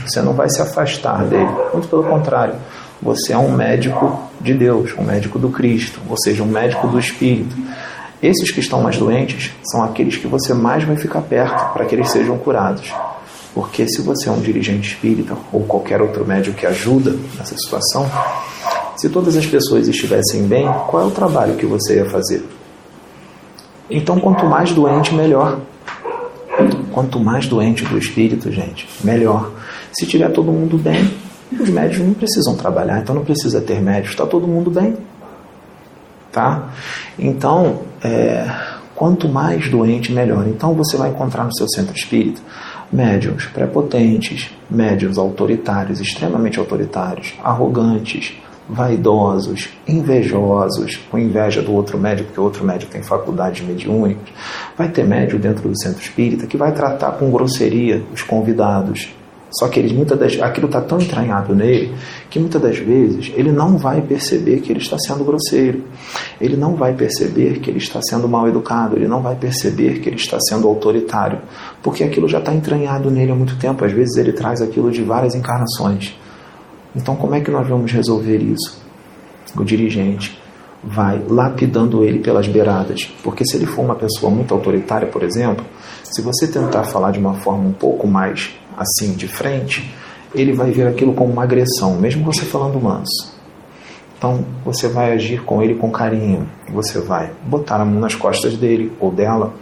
você 0.05 0.21
não 0.21 0.33
vai 0.33 0.49
se 0.49 0.61
afastar 0.61 1.25
dele. 1.25 1.49
Muito 1.73 1.87
pelo 1.87 2.03
contrário, 2.03 2.55
você 3.01 3.33
é 3.33 3.37
um 3.37 3.51
médico 3.51 4.19
de 4.41 4.53
Deus, 4.53 4.93
um 4.97 5.03
médico 5.03 5.37
do 5.37 5.49
Cristo, 5.49 5.99
ou 6.09 6.17
seja, 6.17 6.41
um 6.41 6.47
médico 6.47 6.87
do 6.87 6.97
Espírito. 6.97 7.55
Esses 8.23 8.49
que 8.49 8.59
estão 8.59 8.81
mais 8.81 8.97
doentes 8.97 9.51
são 9.63 9.83
aqueles 9.83 10.17
que 10.17 10.25
você 10.25 10.53
mais 10.53 10.83
vai 10.83 10.95
ficar 10.95 11.21
perto 11.21 11.73
para 11.73 11.85
que 11.85 11.93
eles 11.93 12.09
sejam 12.09 12.37
curados. 12.37 12.91
Porque 13.53 13.87
se 13.87 14.01
você 14.01 14.27
é 14.27 14.31
um 14.31 14.39
dirigente 14.39 14.89
espírita 14.89 15.35
ou 15.51 15.61
qualquer 15.61 16.01
outro 16.01 16.25
médico 16.25 16.57
que 16.57 16.65
ajuda 16.65 17.15
nessa 17.37 17.55
situação, 17.57 18.09
se 18.97 19.09
todas 19.09 19.35
as 19.37 19.45
pessoas 19.45 19.87
estivessem 19.87 20.43
bem, 20.43 20.65
qual 20.87 21.03
é 21.03 21.05
o 21.05 21.11
trabalho 21.11 21.55
que 21.55 21.65
você 21.65 21.97
ia 21.97 22.09
fazer? 22.09 22.43
Então, 23.89 24.19
quanto 24.19 24.45
mais 24.45 24.71
doente, 24.71 25.13
melhor. 25.13 25.59
Quanto 26.91 27.19
mais 27.19 27.47
doente 27.47 27.83
do 27.85 27.97
espírito, 27.97 28.51
gente, 28.51 28.87
melhor. 29.03 29.51
Se 29.91 30.05
tiver 30.05 30.29
todo 30.31 30.51
mundo 30.51 30.77
bem, 30.77 31.13
os 31.59 31.69
médicos 31.69 32.05
não 32.05 32.13
precisam 32.13 32.55
trabalhar, 32.55 32.99
então 32.99 33.13
não 33.13 33.23
precisa 33.23 33.61
ter 33.61 33.81
médicos, 33.81 34.11
está 34.11 34.25
todo 34.25 34.47
mundo 34.47 34.71
bem. 34.71 34.95
Tá? 36.31 36.69
Então, 37.19 37.81
é, 38.03 38.49
quanto 38.95 39.27
mais 39.27 39.69
doente, 39.69 40.11
melhor. 40.11 40.47
Então 40.47 40.73
você 40.73 40.97
vai 40.97 41.09
encontrar 41.09 41.43
no 41.43 41.55
seu 41.55 41.67
centro 41.69 41.93
espírita 41.95 42.41
médiums 42.91 43.45
prepotentes, 43.47 44.49
médiums 44.69 45.17
autoritários, 45.17 45.99
extremamente 45.99 46.59
autoritários, 46.59 47.33
arrogantes, 47.43 48.33
vaidosos, 48.67 49.69
invejosos, 49.87 50.97
com 51.09 51.19
inveja 51.19 51.61
do 51.61 51.73
outro 51.73 51.97
médico, 51.97 52.27
porque 52.27 52.39
o 52.39 52.43
outro 52.43 52.65
médico 52.65 52.91
tem 52.91 53.03
faculdades 53.03 53.65
mediúnicas. 53.65 54.29
Vai 54.77 54.89
ter 54.89 55.05
médico 55.05 55.39
dentro 55.39 55.69
do 55.69 55.79
centro 55.79 56.01
espírita 56.01 56.47
que 56.47 56.57
vai 56.57 56.71
tratar 56.73 57.11
com 57.13 57.29
grosseria 57.29 58.03
os 58.13 58.23
convidados, 58.23 59.09
Só 59.51 59.69
que 59.69 59.79
ele, 59.79 59.93
muitas 59.93 60.19
das, 60.19 60.41
aquilo 60.41 60.65
está 60.65 60.81
tão 60.81 60.99
entranhado 60.99 61.55
nele 61.55 61.93
que 62.29 62.39
muitas 62.39 62.61
das 62.61 62.77
vezes 62.77 63.31
ele 63.35 63.51
não 63.51 63.77
vai 63.77 64.01
perceber 64.01 64.59
que 64.59 64.71
ele 64.71 64.79
está 64.79 64.97
sendo 64.99 65.23
grosseiro, 65.23 65.83
ele 66.41 66.57
não 66.57 66.75
vai 66.75 66.93
perceber 66.93 67.59
que 67.59 67.69
ele 67.69 67.77
está 67.77 68.01
sendo 68.01 68.27
mal 68.27 68.47
educado, 68.49 68.97
ele 68.97 69.07
não 69.07 69.21
vai 69.21 69.35
perceber 69.35 69.99
que 69.99 70.09
ele 70.09 70.17
está 70.17 70.37
sendo 70.41 70.67
autoritário, 70.67 71.39
porque 71.81 72.03
aquilo 72.03 72.27
já 72.27 72.39
está 72.39 72.53
entranhado 72.53 73.09
nele 73.09 73.31
há 73.31 73.35
muito 73.35 73.57
tempo. 73.57 73.85
Às 73.85 73.93
vezes 73.93 74.17
ele 74.17 74.33
traz 74.33 74.61
aquilo 74.61 74.91
de 74.91 75.03
várias 75.03 75.35
encarnações. 75.35 76.17
Então, 76.95 77.15
como 77.15 77.35
é 77.35 77.41
que 77.41 77.51
nós 77.51 77.67
vamos 77.67 77.91
resolver 77.91 78.37
isso? 78.37 78.81
O 79.55 79.63
dirigente 79.63 80.39
vai 80.83 81.21
lapidando 81.27 82.03
ele 82.03 82.19
pelas 82.19 82.47
beiradas, 82.47 83.11
porque 83.23 83.43
se 83.45 83.57
ele 83.57 83.65
for 83.65 83.83
uma 83.83 83.95
pessoa 83.95 84.31
muito 84.31 84.53
autoritária, 84.53 85.07
por 85.07 85.23
exemplo, 85.23 85.65
se 86.03 86.21
você 86.21 86.47
tentar 86.47 86.83
falar 86.83 87.11
de 87.11 87.19
uma 87.19 87.33
forma 87.35 87.67
um 87.67 87.73
pouco 87.73 88.07
mais 88.07 88.51
assim 88.77 89.13
de 89.13 89.27
frente, 89.27 89.91
ele 90.33 90.53
vai 90.53 90.69
ver 90.69 90.87
aquilo 90.87 91.13
como 91.13 91.31
uma 91.31 91.43
agressão, 91.43 91.95
mesmo 91.95 92.23
você 92.23 92.45
falando 92.45 92.79
manso. 92.79 93.33
Então 94.17 94.45
você 94.63 94.87
vai 94.87 95.11
agir 95.13 95.43
com 95.43 95.61
ele 95.61 95.75
com 95.75 95.91
carinho, 95.91 96.47
você 96.71 96.99
vai 96.99 97.31
botar 97.43 97.81
a 97.81 97.85
mão 97.85 97.99
nas 97.99 98.15
costas 98.15 98.55
dele 98.55 98.91
ou 98.99 99.11
dela, 99.11 99.53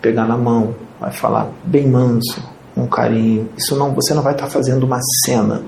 pegar 0.00 0.26
na 0.26 0.36
mão, 0.36 0.74
vai 1.00 1.10
falar 1.10 1.50
bem 1.64 1.88
manso, 1.88 2.42
com 2.74 2.86
carinho. 2.86 3.48
Isso 3.56 3.76
não, 3.76 3.92
você 3.94 4.14
não 4.14 4.22
vai 4.22 4.32
estar 4.32 4.46
fazendo 4.46 4.84
uma 4.84 5.00
cena. 5.24 5.62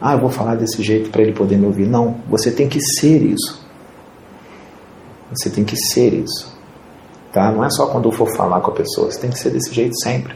Ah, 0.00 0.12
eu 0.14 0.20
vou 0.20 0.30
falar 0.30 0.54
desse 0.54 0.82
jeito 0.82 1.10
para 1.10 1.22
ele 1.22 1.32
poder 1.32 1.56
me 1.56 1.66
ouvir. 1.66 1.86
Não, 1.86 2.18
você 2.28 2.50
tem 2.50 2.68
que 2.68 2.80
ser 2.80 3.22
isso. 3.22 3.66
Você 5.30 5.50
tem 5.50 5.64
que 5.64 5.76
ser 5.76 6.14
isso. 6.14 6.56
Tá? 7.32 7.50
Não 7.52 7.64
é 7.64 7.70
só 7.70 7.86
quando 7.86 8.08
eu 8.08 8.12
for 8.12 8.28
falar 8.34 8.60
com 8.60 8.70
a 8.70 8.74
pessoa, 8.74 9.10
você 9.10 9.20
tem 9.20 9.30
que 9.30 9.38
ser 9.38 9.50
desse 9.50 9.72
jeito 9.72 9.94
sempre. 10.00 10.34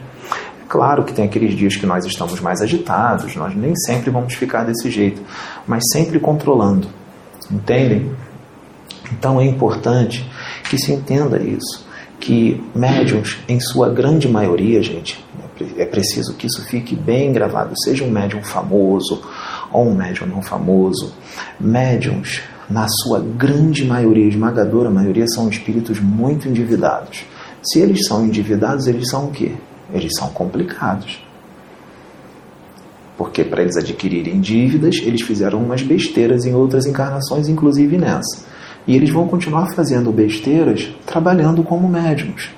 Claro 0.67 1.03
que 1.03 1.13
tem 1.13 1.25
aqueles 1.25 1.55
dias 1.55 1.75
que 1.75 1.85
nós 1.85 2.05
estamos 2.05 2.39
mais 2.39 2.61
agitados, 2.61 3.35
nós 3.35 3.55
nem 3.55 3.75
sempre 3.75 4.09
vamos 4.09 4.33
ficar 4.33 4.63
desse 4.63 4.89
jeito, 4.89 5.21
mas 5.67 5.83
sempre 5.91 6.19
controlando. 6.19 6.87
Entendem? 7.51 8.11
Então 9.11 9.39
é 9.39 9.45
importante 9.45 10.29
que 10.69 10.77
se 10.77 10.91
entenda 10.91 11.41
isso, 11.41 11.85
que 12.19 12.63
médiums, 12.73 13.39
em 13.47 13.59
sua 13.59 13.89
grande 13.89 14.27
maioria, 14.27 14.81
gente, 14.81 15.23
é 15.77 15.85
preciso 15.85 16.33
que 16.33 16.47
isso 16.47 16.63
fique 16.65 16.95
bem 16.95 17.31
gravado, 17.31 17.73
seja 17.83 18.03
um 18.03 18.09
médium 18.09 18.43
famoso 18.43 19.21
ou 19.73 19.89
um 19.89 19.95
médium 19.95 20.27
não 20.27 20.41
famoso. 20.41 21.13
Médiums, 21.59 22.41
na 22.69 22.87
sua 22.87 23.19
grande 23.19 23.83
maioria, 23.83 24.29
esmagadora 24.29 24.89
maioria, 24.89 25.27
são 25.27 25.49
espíritos 25.49 25.99
muito 25.99 26.47
endividados. 26.47 27.25
Se 27.61 27.79
eles 27.79 28.07
são 28.07 28.25
endividados, 28.25 28.87
eles 28.87 29.09
são 29.09 29.25
o 29.25 29.31
quê? 29.31 29.53
eles 29.93 30.11
são 30.17 30.29
complicados. 30.29 31.23
Porque 33.17 33.43
para 33.43 33.61
eles 33.61 33.77
adquirirem 33.77 34.41
dívidas, 34.41 34.95
eles 35.03 35.21
fizeram 35.21 35.61
umas 35.61 35.83
besteiras 35.83 36.45
em 36.45 36.53
outras 36.53 36.85
encarnações, 36.85 37.47
inclusive 37.47 37.97
nessa. 37.97 38.45
E 38.87 38.95
eles 38.95 39.11
vão 39.11 39.27
continuar 39.27 39.67
fazendo 39.75 40.11
besteiras 40.11 40.91
trabalhando 41.05 41.63
como 41.63 41.87
médiums. 41.87 42.49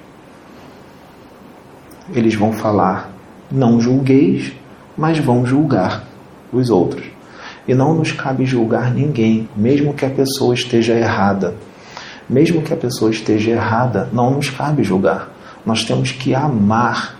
Eles 2.13 2.35
vão 2.35 2.53
falar: 2.53 3.11
não 3.51 3.79
julgueis, 3.81 4.53
mas 4.97 5.19
vão 5.19 5.45
julgar 5.45 6.04
os 6.51 6.69
outros. 6.69 7.05
E 7.67 7.73
não 7.73 7.93
nos 7.95 8.11
cabe 8.11 8.45
julgar 8.45 8.93
ninguém, 8.93 9.49
mesmo 9.55 9.93
que 9.93 10.05
a 10.05 10.09
pessoa 10.09 10.53
esteja 10.53 10.93
errada. 10.93 11.55
Mesmo 12.29 12.61
que 12.61 12.73
a 12.73 12.77
pessoa 12.77 13.11
esteja 13.11 13.51
errada, 13.51 14.09
não 14.11 14.31
nos 14.31 14.49
cabe 14.49 14.83
julgar. 14.83 15.29
Nós 15.65 15.83
temos 15.83 16.11
que 16.11 16.33
amar 16.35 17.15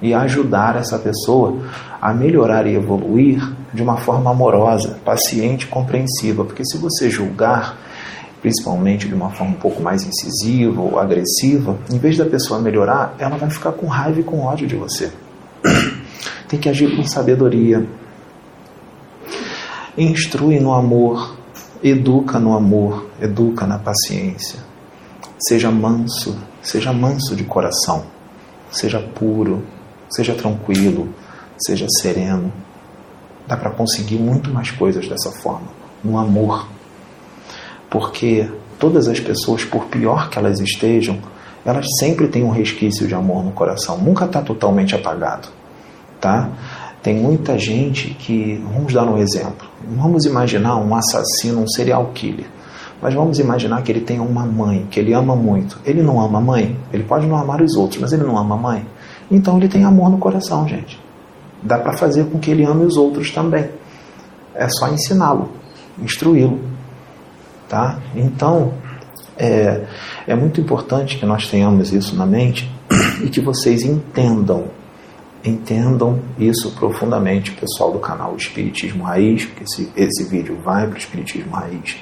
e 0.00 0.14
ajudar 0.14 0.76
essa 0.76 0.98
pessoa 0.98 1.58
a 2.00 2.12
melhorar 2.14 2.66
e 2.66 2.74
evoluir 2.74 3.42
de 3.72 3.82
uma 3.82 3.96
forma 3.96 4.30
amorosa, 4.30 4.98
paciente 5.04 5.64
e 5.64 5.66
compreensiva. 5.66 6.44
Porque 6.44 6.64
se 6.64 6.78
você 6.78 7.10
julgar, 7.10 7.76
principalmente 8.40 9.08
de 9.08 9.14
uma 9.14 9.30
forma 9.30 9.54
um 9.54 9.58
pouco 9.58 9.82
mais 9.82 10.04
incisiva 10.04 10.80
ou 10.80 10.98
agressiva, 10.98 11.76
em 11.92 11.98
vez 11.98 12.16
da 12.16 12.24
pessoa 12.24 12.60
melhorar, 12.60 13.14
ela 13.18 13.36
vai 13.36 13.50
ficar 13.50 13.72
com 13.72 13.86
raiva 13.86 14.20
e 14.20 14.22
com 14.22 14.40
ódio 14.40 14.66
de 14.66 14.76
você. 14.76 15.10
Tem 16.48 16.58
que 16.58 16.68
agir 16.68 16.96
com 16.96 17.04
sabedoria. 17.04 17.86
Instrui 19.98 20.60
no 20.60 20.72
amor, 20.72 21.36
educa 21.82 22.38
no 22.38 22.56
amor, 22.56 23.10
educa 23.20 23.66
na 23.66 23.78
paciência. 23.78 24.60
Seja 25.38 25.70
manso, 25.70 26.38
seja 26.62 26.92
manso 26.92 27.36
de 27.36 27.44
coração, 27.44 28.04
seja 28.70 28.98
puro, 29.00 29.62
Seja 30.10 30.34
tranquilo, 30.34 31.08
seja 31.58 31.86
sereno. 32.00 32.52
Dá 33.46 33.56
para 33.56 33.70
conseguir 33.70 34.16
muito 34.16 34.50
mais 34.50 34.70
coisas 34.70 35.06
dessa 35.06 35.30
forma, 35.30 35.68
no 36.02 36.18
amor. 36.18 36.66
Porque 37.90 38.48
todas 38.78 39.08
as 39.08 39.20
pessoas, 39.20 39.64
por 39.64 39.86
pior 39.86 40.30
que 40.30 40.38
elas 40.38 40.60
estejam, 40.60 41.18
elas 41.64 41.86
sempre 41.98 42.28
têm 42.28 42.42
um 42.42 42.50
resquício 42.50 43.06
de 43.06 43.14
amor 43.14 43.44
no 43.44 43.52
coração, 43.52 43.98
nunca 43.98 44.24
está 44.24 44.40
totalmente 44.40 44.94
apagado, 44.94 45.48
tá? 46.20 46.48
Tem 47.02 47.14
muita 47.14 47.58
gente 47.58 48.10
que, 48.14 48.62
vamos 48.72 48.92
dar 48.92 49.04
um 49.04 49.18
exemplo, 49.18 49.68
vamos 49.96 50.24
imaginar 50.24 50.76
um 50.76 50.94
assassino, 50.94 51.62
um 51.62 51.68
serial 51.68 52.10
killer, 52.12 52.46
mas 53.00 53.14
vamos 53.14 53.38
imaginar 53.38 53.82
que 53.82 53.92
ele 53.92 54.00
tenha 54.00 54.22
uma 54.22 54.44
mãe, 54.44 54.86
que 54.90 54.98
ele 54.98 55.12
ama 55.12 55.36
muito. 55.36 55.78
Ele 55.84 56.02
não 56.02 56.20
ama 56.20 56.38
a 56.38 56.40
mãe, 56.40 56.76
ele 56.92 57.04
pode 57.04 57.26
não 57.26 57.36
amar 57.36 57.62
os 57.62 57.76
outros, 57.76 58.00
mas 58.00 58.12
ele 58.12 58.24
não 58.24 58.36
ama 58.36 58.56
a 58.56 58.58
mãe. 58.58 58.86
Então 59.30 59.56
ele 59.56 59.68
tem 59.68 59.84
amor 59.84 60.10
no 60.10 60.18
coração, 60.18 60.66
gente. 60.66 61.00
Dá 61.62 61.78
para 61.78 61.96
fazer 61.96 62.24
com 62.24 62.38
que 62.38 62.50
ele 62.50 62.64
ame 62.64 62.84
os 62.84 62.96
outros 62.96 63.30
também. 63.30 63.68
É 64.54 64.68
só 64.68 64.88
ensiná-lo, 64.88 65.50
instruí-lo. 66.00 66.60
Tá? 67.68 67.98
Então, 68.16 68.72
é, 69.36 69.84
é 70.26 70.34
muito 70.34 70.60
importante 70.60 71.18
que 71.18 71.26
nós 71.26 71.48
tenhamos 71.48 71.92
isso 71.92 72.16
na 72.16 72.26
mente 72.26 72.70
e 73.22 73.28
que 73.28 73.40
vocês 73.40 73.82
entendam, 73.82 74.64
entendam 75.48 76.20
isso 76.38 76.70
profundamente, 76.72 77.52
pessoal 77.52 77.92
do 77.92 77.98
canal 77.98 78.36
Espiritismo 78.36 79.04
Raiz, 79.04 79.44
porque 79.46 79.64
esse, 79.64 79.88
esse 79.96 80.24
vídeo 80.24 80.58
vai 80.62 80.86
para 80.86 80.94
o 80.94 80.98
Espiritismo 80.98 81.52
Raiz 81.52 81.96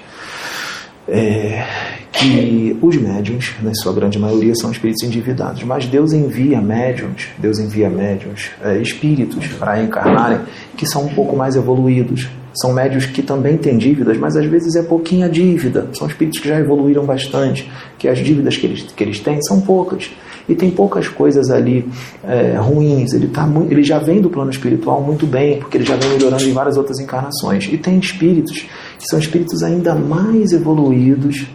é, 1.08 1.64
que 2.12 2.76
os 2.80 2.96
médiums, 2.96 3.54
na 3.62 3.72
sua 3.74 3.92
grande 3.92 4.18
maioria, 4.18 4.54
são 4.56 4.70
espíritos 4.70 5.02
endividados. 5.02 5.62
Mas 5.62 5.86
Deus 5.86 6.12
envia 6.12 6.60
médiums, 6.60 7.28
Deus 7.38 7.58
envia 7.58 7.88
médiums, 7.88 8.50
é, 8.62 8.78
espíritos 8.78 9.46
para 9.58 9.82
encarnarem 9.82 10.40
que 10.76 10.86
são 10.86 11.04
um 11.04 11.14
pouco 11.14 11.36
mais 11.36 11.54
evoluídos. 11.56 12.28
São 12.54 12.72
médios 12.72 13.04
que 13.04 13.22
também 13.22 13.58
têm 13.58 13.76
dívidas, 13.76 14.16
mas 14.16 14.34
às 14.34 14.46
vezes 14.46 14.74
é 14.76 14.82
pouquinha 14.82 15.28
dívida. 15.28 15.88
São 15.92 16.08
espíritos 16.08 16.40
que 16.40 16.48
já 16.48 16.58
evoluíram 16.58 17.04
bastante, 17.04 17.70
que 17.98 18.08
as 18.08 18.18
dívidas 18.18 18.56
que 18.56 18.66
eles, 18.66 18.82
que 18.82 19.04
eles 19.04 19.20
têm 19.20 19.40
são 19.42 19.60
poucas. 19.60 20.10
E 20.48 20.54
tem 20.54 20.70
poucas 20.70 21.08
coisas 21.08 21.50
ali 21.50 21.88
é, 22.24 22.56
ruins. 22.56 23.12
Ele, 23.12 23.28
tá 23.28 23.46
muito, 23.46 23.72
ele 23.72 23.82
já 23.82 23.98
vem 23.98 24.20
do 24.20 24.30
plano 24.30 24.50
espiritual 24.50 25.02
muito 25.02 25.26
bem, 25.26 25.58
porque 25.58 25.76
ele 25.76 25.84
já 25.84 25.96
vem 25.96 26.10
melhorando 26.10 26.44
em 26.44 26.52
várias 26.52 26.76
outras 26.76 26.98
encarnações. 27.00 27.68
E 27.70 27.76
tem 27.76 27.98
espíritos 27.98 28.66
que 28.98 29.06
são 29.08 29.18
espíritos 29.18 29.62
ainda 29.62 29.94
mais 29.94 30.52
evoluídos, 30.52 31.46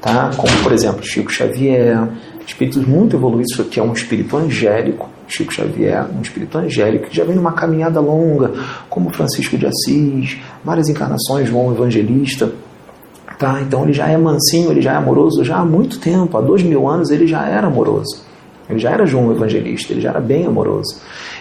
tá? 0.00 0.30
como 0.36 0.52
por 0.62 0.72
exemplo 0.72 1.02
Chico 1.02 1.32
Xavier, 1.32 2.08
espíritos 2.46 2.86
muito 2.86 3.16
evoluídos, 3.16 3.56
que 3.70 3.80
é 3.80 3.82
um 3.82 3.92
espírito 3.92 4.36
angélico, 4.36 5.08
Chico 5.26 5.52
Xavier, 5.52 6.06
um 6.16 6.20
espírito 6.20 6.58
angélico, 6.58 7.08
que 7.08 7.16
já 7.16 7.24
vem 7.24 7.34
numa 7.34 7.52
caminhada 7.52 8.00
longa, 8.00 8.52
como 8.88 9.10
Francisco 9.10 9.56
de 9.58 9.66
Assis, 9.66 10.38
várias 10.64 10.88
encarnações, 10.88 11.48
João 11.48 11.72
Evangelista. 11.72 12.52
Tá? 13.38 13.60
Então 13.60 13.84
ele 13.84 13.92
já 13.92 14.08
é 14.08 14.16
mansinho, 14.16 14.70
ele 14.70 14.80
já 14.80 14.92
é 14.92 14.96
amoroso 14.96 15.44
já 15.44 15.56
há 15.56 15.64
muito 15.64 15.98
tempo, 15.98 16.38
há 16.38 16.40
dois 16.40 16.62
mil 16.62 16.88
anos 16.88 17.10
ele 17.10 17.26
já 17.26 17.46
era 17.46 17.66
amoroso. 17.66 18.25
Ele 18.68 18.78
já 18.78 18.90
era 18.90 19.06
João 19.06 19.30
Evangelista, 19.30 19.92
ele 19.92 20.00
já 20.00 20.10
era 20.10 20.20
bem 20.20 20.46
amoroso. 20.46 21.00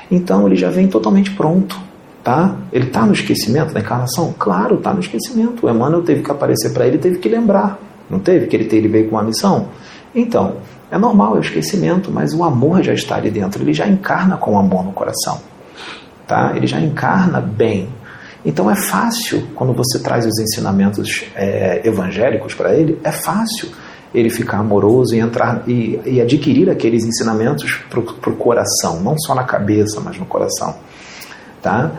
Então 0.10 0.46
ele 0.46 0.56
já 0.56 0.70
vem 0.70 0.88
totalmente 0.88 1.32
pronto 1.32 1.80
Tá? 2.26 2.56
Ele 2.74 2.88
está 2.88 3.06
no 3.06 3.14
esquecimento 3.14 3.72
da 3.72 3.82
encarnação? 3.82 4.34
Claro, 4.40 4.78
está 4.78 4.92
no 4.92 5.00
esquecimento. 5.00 5.68
O 5.68 5.70
Emmanuel 5.70 6.02
teve 6.02 6.24
que 6.24 6.32
aparecer 6.32 6.74
para 6.74 6.88
ele, 6.88 6.98
teve 6.98 7.20
que 7.20 7.30
lembrar. 7.30 7.78
Não 8.10 8.18
teve? 8.18 8.48
Que 8.48 8.56
ele, 8.56 8.68
ele 8.76 8.88
veio 8.88 9.08
com 9.08 9.16
uma 9.16 9.24
missão? 9.24 9.68
Então, 10.14 10.56
é 10.90 10.98
normal, 10.98 11.36
é 11.36 11.38
o 11.38 11.42
esquecimento, 11.42 12.10
mas 12.12 12.34
o 12.34 12.44
amor 12.44 12.82
já 12.82 12.96
está 12.96 13.18
ali 13.18 13.30
dentro. 13.30 13.62
Ele 13.62 13.74
já 13.74 13.88
encarna 13.88 14.38
com 14.38 14.58
amor 14.58 14.84
no 14.84 14.92
coração. 14.92 15.40
Tá? 16.26 16.54
Ele 16.56 16.66
já 16.66 16.82
encarna 16.82 17.40
bem. 17.40 17.90
Então 18.44 18.72
é 18.72 18.76
fácil, 18.76 19.48
quando 19.54 19.74
você 19.74 20.00
traz 20.00 20.26
os 20.26 20.40
ensinamentos 20.40 21.26
é, 21.36 21.88
evangélicos 21.88 22.56
para 22.56 22.74
ele, 22.74 23.00
é 23.04 23.12
fácil 23.12 23.70
ele 24.16 24.30
ficar 24.30 24.60
amoroso 24.60 25.14
e 25.14 25.20
entrar 25.20 25.64
e, 25.68 26.00
e 26.06 26.22
adquirir 26.22 26.70
aqueles 26.70 27.04
ensinamentos 27.04 27.80
para 27.90 28.00
o 28.00 28.36
coração, 28.36 29.02
não 29.02 29.18
só 29.20 29.36
na 29.36 29.44
cabeça, 29.44 30.02
mas 30.02 30.18
no 30.18 30.26
coração 30.26 30.76
tá? 31.66 31.92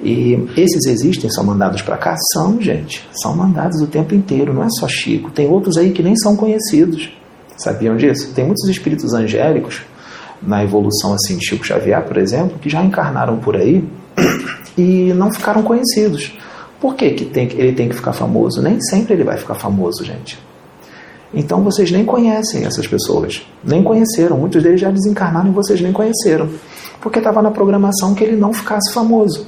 E 0.00 0.38
esses 0.56 0.86
existem, 0.86 1.28
são 1.28 1.42
mandados 1.42 1.82
para 1.82 1.96
cá? 1.96 2.14
São, 2.32 2.62
gente. 2.62 3.04
São 3.20 3.36
mandados 3.36 3.82
o 3.82 3.86
tempo 3.88 4.14
inteiro, 4.14 4.54
não 4.54 4.62
é 4.62 4.68
só 4.70 4.86
Chico. 4.86 5.28
Tem 5.32 5.48
outros 5.48 5.76
aí 5.76 5.90
que 5.90 6.04
nem 6.04 6.14
são 6.16 6.36
conhecidos. 6.36 7.12
Sabiam 7.56 7.96
disso? 7.96 8.32
Tem 8.32 8.46
muitos 8.46 8.68
espíritos 8.68 9.12
angélicos 9.12 9.82
na 10.40 10.62
evolução 10.62 11.14
assim 11.14 11.36
de 11.36 11.44
Chico 11.44 11.66
Xavier, 11.66 12.00
por 12.04 12.16
exemplo, 12.16 12.60
que 12.60 12.70
já 12.70 12.80
encarnaram 12.80 13.38
por 13.38 13.56
aí 13.56 13.84
e 14.78 15.12
não 15.14 15.32
ficaram 15.32 15.64
conhecidos. 15.64 16.32
Por 16.80 16.94
que, 16.94 17.10
que 17.10 17.24
tem, 17.24 17.48
ele 17.54 17.72
tem 17.72 17.88
que 17.88 17.96
ficar 17.96 18.12
famoso? 18.12 18.62
Nem 18.62 18.80
sempre 18.80 19.14
ele 19.14 19.24
vai 19.24 19.36
ficar 19.36 19.56
famoso, 19.56 20.04
gente. 20.04 20.38
Então 21.32 21.62
vocês 21.62 21.90
nem 21.90 22.04
conhecem 22.04 22.64
essas 22.64 22.86
pessoas, 22.86 23.46
nem 23.62 23.82
conheceram. 23.82 24.38
Muitos 24.38 24.62
deles 24.62 24.80
já 24.80 24.90
desencarnaram 24.90 25.48
e 25.48 25.52
vocês 25.52 25.80
nem 25.80 25.92
conheceram, 25.92 26.48
porque 27.00 27.18
estava 27.18 27.42
na 27.42 27.50
programação 27.50 28.14
que 28.14 28.24
ele 28.24 28.36
não 28.36 28.52
ficasse 28.52 28.92
famoso. 28.92 29.46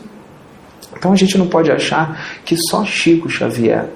Então 0.96 1.12
a 1.12 1.16
gente 1.16 1.38
não 1.38 1.46
pode 1.46 1.70
achar 1.70 2.40
que 2.44 2.56
só 2.68 2.84
Chico 2.84 3.28
Xavier 3.28 3.86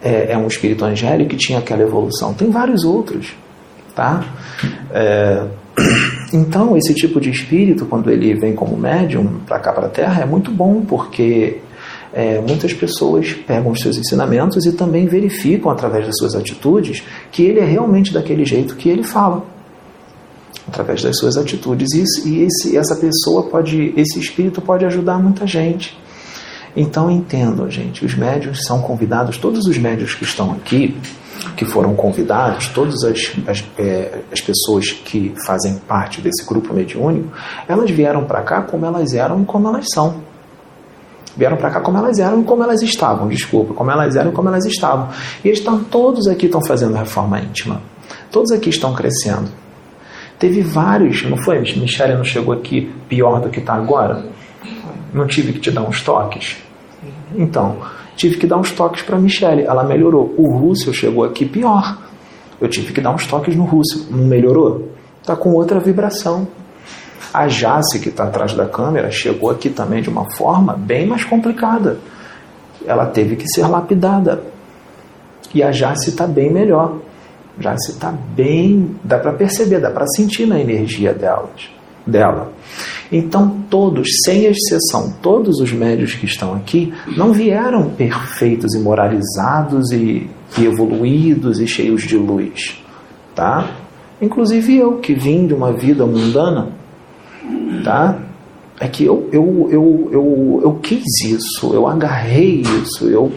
é, 0.00 0.32
é 0.32 0.38
um 0.38 0.46
espírito 0.46 0.84
angélico 0.84 1.30
que 1.30 1.36
tinha 1.36 1.58
aquela 1.58 1.82
evolução. 1.82 2.32
Tem 2.32 2.50
vários 2.50 2.84
outros, 2.84 3.34
tá? 3.94 4.24
É, 4.90 5.44
então 6.32 6.76
esse 6.76 6.94
tipo 6.94 7.20
de 7.20 7.30
espírito, 7.30 7.84
quando 7.84 8.10
ele 8.10 8.34
vem 8.34 8.54
como 8.54 8.76
médium 8.76 9.40
para 9.46 9.58
cá 9.58 9.72
para 9.72 9.86
a 9.86 9.90
Terra, 9.90 10.22
é 10.22 10.26
muito 10.26 10.50
bom 10.50 10.82
porque 10.86 11.58
é, 12.12 12.40
muitas 12.40 12.72
pessoas 12.72 13.32
pegam 13.32 13.70
os 13.70 13.80
seus 13.80 13.96
ensinamentos 13.96 14.64
e 14.64 14.72
também 14.72 15.06
verificam 15.06 15.70
através 15.70 16.06
das 16.06 16.16
suas 16.16 16.34
atitudes 16.34 17.02
que 17.30 17.42
ele 17.42 17.60
é 17.60 17.64
realmente 17.64 18.12
daquele 18.12 18.44
jeito 18.44 18.76
que 18.76 18.88
ele 18.88 19.02
fala. 19.02 19.44
Através 20.66 21.02
das 21.02 21.18
suas 21.18 21.36
atitudes. 21.36 21.88
E, 21.94 22.28
e 22.28 22.42
esse, 22.42 22.76
essa 22.76 22.96
pessoa 22.96 23.44
pode 23.44 23.92
esse 23.96 24.18
espírito 24.18 24.60
pode 24.60 24.84
ajudar 24.84 25.18
muita 25.18 25.46
gente. 25.46 25.98
Então 26.76 27.10
entendam 27.10 27.70
gente 27.70 28.04
os 28.04 28.14
médios 28.14 28.64
são 28.64 28.80
convidados 28.80 29.36
todos 29.36 29.66
os 29.66 29.76
médios 29.78 30.14
que 30.14 30.24
estão 30.24 30.52
aqui 30.52 30.96
que 31.56 31.64
foram 31.64 31.94
convidados 31.94 32.68
todas 32.68 33.02
as, 33.04 33.32
as, 33.46 33.64
é, 33.78 34.20
as 34.30 34.40
pessoas 34.40 34.90
que 34.90 35.32
fazem 35.46 35.76
parte 35.88 36.20
desse 36.20 36.44
grupo 36.44 36.74
mediúnico 36.74 37.32
elas 37.66 37.90
vieram 37.90 38.24
para 38.24 38.42
cá 38.42 38.62
como 38.62 38.84
elas 38.84 39.14
eram 39.14 39.42
e 39.42 39.44
como 39.44 39.66
elas 39.66 39.86
são 39.92 40.27
Vieram 41.38 41.56
para 41.56 41.70
cá 41.70 41.80
como 41.80 41.96
elas 41.96 42.18
eram 42.18 42.40
e 42.40 42.44
como 42.44 42.64
elas 42.64 42.82
estavam, 42.82 43.28
desculpa, 43.28 43.72
como 43.72 43.88
elas 43.92 44.16
eram 44.16 44.32
e 44.32 44.34
como 44.34 44.48
elas 44.48 44.66
estavam. 44.66 45.08
E 45.44 45.46
eles 45.46 45.60
estão 45.60 45.84
todos 45.84 46.26
aqui 46.26 46.46
estão 46.46 46.60
fazendo 46.60 46.96
reforma 46.96 47.38
íntima. 47.38 47.80
Todos 48.28 48.50
aqui 48.50 48.70
estão 48.70 48.92
crescendo. 48.92 49.48
Teve 50.36 50.62
vários, 50.62 51.22
não 51.22 51.36
foi? 51.36 51.60
Michele 51.60 52.14
não 52.14 52.24
chegou 52.24 52.52
aqui 52.52 52.92
pior 53.08 53.40
do 53.40 53.50
que 53.50 53.60
está 53.60 53.74
agora? 53.74 54.26
Não 55.14 55.28
tive 55.28 55.52
que 55.52 55.60
te 55.60 55.70
dar 55.70 55.82
uns 55.82 56.02
toques? 56.02 56.56
Então, 57.36 57.78
tive 58.16 58.36
que 58.36 58.46
dar 58.46 58.56
uns 58.56 58.72
toques 58.72 59.02
para 59.02 59.16
Michele. 59.16 59.62
Ela 59.62 59.84
melhorou. 59.84 60.34
O 60.36 60.56
Russell 60.56 60.92
chegou 60.92 61.24
aqui 61.24 61.44
pior. 61.44 61.98
Eu 62.60 62.68
tive 62.68 62.92
que 62.92 63.00
dar 63.00 63.14
uns 63.14 63.26
toques 63.26 63.54
no 63.54 63.64
Russell. 63.64 64.06
Não 64.10 64.26
melhorou? 64.26 64.88
Está 65.20 65.36
com 65.36 65.52
outra 65.52 65.78
vibração. 65.78 66.48
A 67.32 67.46
Jace, 67.46 67.98
que 68.00 68.08
está 68.08 68.24
atrás 68.24 68.54
da 68.54 68.66
câmera, 68.66 69.10
chegou 69.10 69.50
aqui 69.50 69.68
também 69.68 70.02
de 70.02 70.08
uma 70.08 70.30
forma 70.36 70.74
bem 70.74 71.06
mais 71.06 71.24
complicada. 71.24 71.98
Ela 72.86 73.06
teve 73.06 73.36
que 73.36 73.46
ser 73.48 73.66
lapidada. 73.66 74.42
E 75.54 75.62
a 75.62 75.70
Jace 75.70 76.10
está 76.10 76.26
bem 76.26 76.52
melhor. 76.52 76.96
Jace 77.58 77.92
está 77.92 78.12
bem. 78.12 78.96
dá 79.02 79.18
para 79.18 79.32
perceber, 79.32 79.80
dá 79.80 79.90
para 79.90 80.06
sentir 80.08 80.46
na 80.46 80.60
energia 80.60 81.12
delas, 81.12 81.68
dela. 82.06 82.52
Então, 83.10 83.62
todos, 83.68 84.08
sem 84.24 84.44
exceção, 84.44 85.12
todos 85.20 85.60
os 85.60 85.72
médios 85.72 86.14
que 86.14 86.26
estão 86.26 86.54
aqui 86.54 86.92
não 87.16 87.32
vieram 87.32 87.90
perfeitos 87.90 88.74
e 88.74 88.78
moralizados 88.78 89.90
e, 89.90 90.28
e 90.56 90.64
evoluídos 90.64 91.58
e 91.60 91.66
cheios 91.66 92.02
de 92.02 92.16
luz. 92.16 92.82
Tá? 93.34 93.70
Inclusive 94.20 94.76
eu, 94.76 94.98
que 94.98 95.14
vim 95.14 95.46
de 95.46 95.54
uma 95.54 95.72
vida 95.72 96.04
mundana, 96.06 96.77
tá? 97.84 98.18
É 98.80 98.86
que 98.86 99.04
eu, 99.04 99.28
eu, 99.32 99.68
eu, 99.70 100.08
eu, 100.12 100.60
eu 100.62 100.74
quis 100.74 101.02
isso, 101.24 101.74
eu 101.74 101.86
agarrei 101.86 102.62
isso, 102.62 103.08
eu 103.08 103.32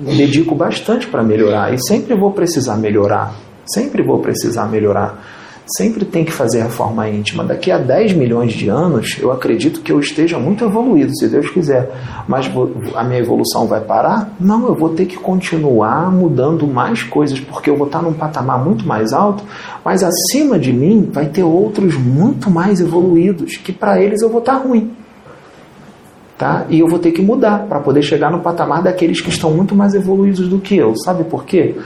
dedico 0.00 0.54
bastante 0.54 1.06
para 1.06 1.22
melhorar 1.22 1.72
e 1.72 1.78
sempre 1.78 2.14
vou 2.14 2.32
precisar 2.32 2.76
melhorar, 2.76 3.34
sempre 3.64 4.02
vou 4.02 4.18
precisar 4.18 4.66
melhorar 4.66 5.41
sempre 5.66 6.04
tem 6.04 6.24
que 6.24 6.32
fazer 6.32 6.62
reforma 6.62 7.08
íntima. 7.08 7.44
Daqui 7.44 7.70
a 7.70 7.78
10 7.78 8.14
milhões 8.14 8.52
de 8.52 8.68
anos, 8.68 9.16
eu 9.20 9.30
acredito 9.30 9.80
que 9.80 9.92
eu 9.92 10.00
esteja 10.00 10.38
muito 10.38 10.64
evoluído, 10.64 11.16
se 11.16 11.28
Deus 11.28 11.50
quiser. 11.50 11.90
Mas 12.26 12.50
a 12.94 13.04
minha 13.04 13.20
evolução 13.20 13.66
vai 13.66 13.80
parar? 13.80 14.34
Não, 14.40 14.66
eu 14.66 14.74
vou 14.74 14.90
ter 14.90 15.06
que 15.06 15.16
continuar 15.16 16.10
mudando 16.10 16.66
mais 16.66 17.02
coisas, 17.02 17.38
porque 17.40 17.70
eu 17.70 17.76
vou 17.76 17.86
estar 17.86 18.02
num 18.02 18.12
patamar 18.12 18.62
muito 18.64 18.86
mais 18.86 19.12
alto, 19.12 19.44
mas 19.84 20.02
acima 20.02 20.58
de 20.58 20.72
mim 20.72 21.08
vai 21.12 21.26
ter 21.26 21.42
outros 21.42 21.96
muito 21.96 22.50
mais 22.50 22.80
evoluídos, 22.80 23.56
que 23.56 23.72
para 23.72 24.00
eles 24.00 24.22
eu 24.22 24.28
vou 24.28 24.40
estar 24.40 24.54
ruim. 24.54 25.01
Tá? 26.42 26.66
E 26.68 26.80
eu 26.80 26.88
vou 26.88 26.98
ter 26.98 27.12
que 27.12 27.22
mudar 27.22 27.68
para 27.68 27.78
poder 27.78 28.02
chegar 28.02 28.28
no 28.28 28.40
patamar 28.40 28.82
daqueles 28.82 29.20
que 29.20 29.28
estão 29.28 29.52
muito 29.52 29.76
mais 29.76 29.94
evoluídos 29.94 30.48
do 30.48 30.58
que 30.58 30.76
eu. 30.76 30.92
Sabe 30.96 31.22
por 31.22 31.44
quê? 31.44 31.76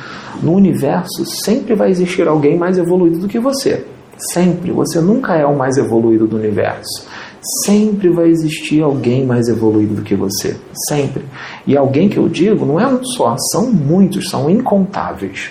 No 0.42 0.54
universo 0.54 1.26
sempre 1.26 1.74
vai 1.74 1.90
existir 1.90 2.26
alguém 2.26 2.56
mais 2.56 2.78
evoluído 2.78 3.18
do 3.18 3.28
que 3.28 3.38
você. 3.38 3.84
Sempre. 4.32 4.72
Você 4.72 4.98
nunca 4.98 5.34
é 5.34 5.44
o 5.44 5.54
mais 5.54 5.76
evoluído 5.76 6.26
do 6.26 6.36
universo. 6.36 7.06
Sempre 7.66 8.08
vai 8.08 8.28
existir 8.28 8.82
alguém 8.82 9.26
mais 9.26 9.46
evoluído 9.46 9.96
do 9.96 10.00
que 10.00 10.14
você. 10.14 10.56
Sempre. 10.88 11.26
E 11.66 11.76
alguém 11.76 12.08
que 12.08 12.16
eu 12.16 12.26
digo 12.26 12.64
não 12.64 12.80
é 12.80 12.86
um 12.86 13.04
só, 13.04 13.36
são 13.52 13.70
muitos, 13.70 14.30
são 14.30 14.48
incontáveis. 14.48 15.50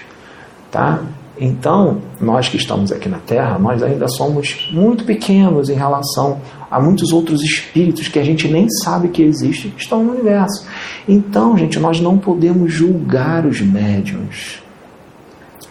Tá? 0.71 0.99
Então, 1.39 1.97
nós 2.19 2.49
que 2.49 2.57
estamos 2.57 2.91
aqui 2.91 3.07
na 3.07 3.19
Terra, 3.19 3.59
nós 3.59 3.83
ainda 3.83 4.07
somos 4.07 4.71
muito 4.73 5.03
pequenos 5.03 5.69
em 5.69 5.75
relação 5.75 6.39
a 6.69 6.79
muitos 6.79 7.11
outros 7.11 7.41
espíritos 7.41 8.07
que 8.07 8.19
a 8.19 8.23
gente 8.23 8.47
nem 8.47 8.67
sabe 8.83 9.09
que 9.09 9.21
existem 9.21 9.71
que 9.71 9.81
estão 9.81 10.03
no 10.03 10.13
universo. 10.13 10.65
Então, 11.07 11.57
gente, 11.57 11.79
nós 11.79 11.99
não 11.99 12.17
podemos 12.17 12.71
julgar 12.71 13.45
os 13.45 13.61
médiums. 13.61 14.63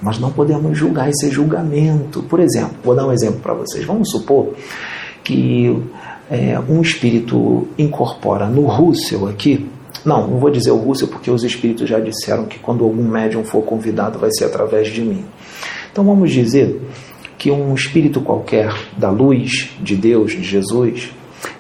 Nós 0.03 0.19
não 0.19 0.31
podemos 0.31 0.77
julgar 0.77 1.09
esse 1.09 1.31
julgamento. 1.31 2.23
Por 2.25 2.41
exemplo, 2.41 2.77
vou 2.83 2.95
dar 2.95 3.07
um 3.07 3.13
exemplo 3.13 3.41
para 3.41 3.55
vocês. 3.55 3.85
Vamos 3.85 4.11
supor 4.11 4.55
que 5.23 5.83
é, 6.31 6.59
um 6.69 6.81
espírito 6.81 7.67
incorpora 7.79 8.47
no 8.47 8.67
Russell 8.67 9.29
aqui. 9.29 9.69
Não, 10.05 10.27
não 10.29 10.39
vou 10.39 10.51
dizer 10.51 10.71
o 10.71 10.77
Russell 10.77 11.09
porque 11.09 11.31
os 11.31 11.43
espíritos 11.45 11.89
já 11.89 11.99
disseram 11.99 12.45
que 12.45 12.59
quando 12.59 12.85
algum 12.85 13.05
médium 13.05 13.45
for 13.45 13.63
convidado 13.63 14.19
vai 14.19 14.31
ser 14.33 14.45
através 14.45 14.89
de 14.89 15.01
mim. 15.01 15.25
Então 15.91 16.05
vamos 16.05 16.31
dizer 16.31 16.81
que 17.45 17.51
um 17.51 17.75
espírito 17.75 18.23
qualquer 18.23 18.73
da 18.97 19.11
luz 19.11 19.69
de 19.79 19.95
Deus, 19.95 20.33
de 20.33 20.43
Jesus, 20.43 21.13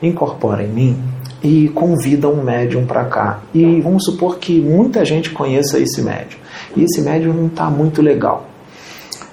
incorpora 0.02 0.64
em 0.64 0.68
mim 0.68 0.98
e 1.42 1.68
convida 1.74 2.26
um 2.26 2.42
médium 2.42 2.86
para 2.86 3.04
cá. 3.04 3.42
E 3.52 3.82
vamos 3.82 4.06
supor 4.06 4.38
que 4.38 4.58
muita 4.62 5.04
gente 5.04 5.28
conheça 5.28 5.78
esse 5.78 6.00
médium. 6.00 6.38
E 6.74 6.84
esse 6.84 7.02
médium 7.02 7.34
não 7.34 7.48
está 7.48 7.68
muito 7.68 8.00
legal. 8.00 8.48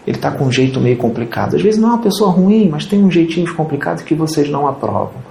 Ele 0.05 0.17
está 0.17 0.29
com 0.29 0.43
um 0.43 0.51
jeito 0.51 0.81
meio 0.81 0.97
complicado. 0.97 1.55
Às 1.55 1.61
vezes 1.61 1.79
não 1.79 1.87
é 1.87 1.93
uma 1.93 2.01
pessoa 2.01 2.29
ruim, 2.29 2.67
mas 2.67 2.85
tem 2.85 3.01
um 3.01 3.09
jeitinho 3.09 3.55
complicado 3.55 4.03
que 4.03 4.13
vocês 4.13 4.49
não 4.49 4.67
aprovam. 4.67 5.21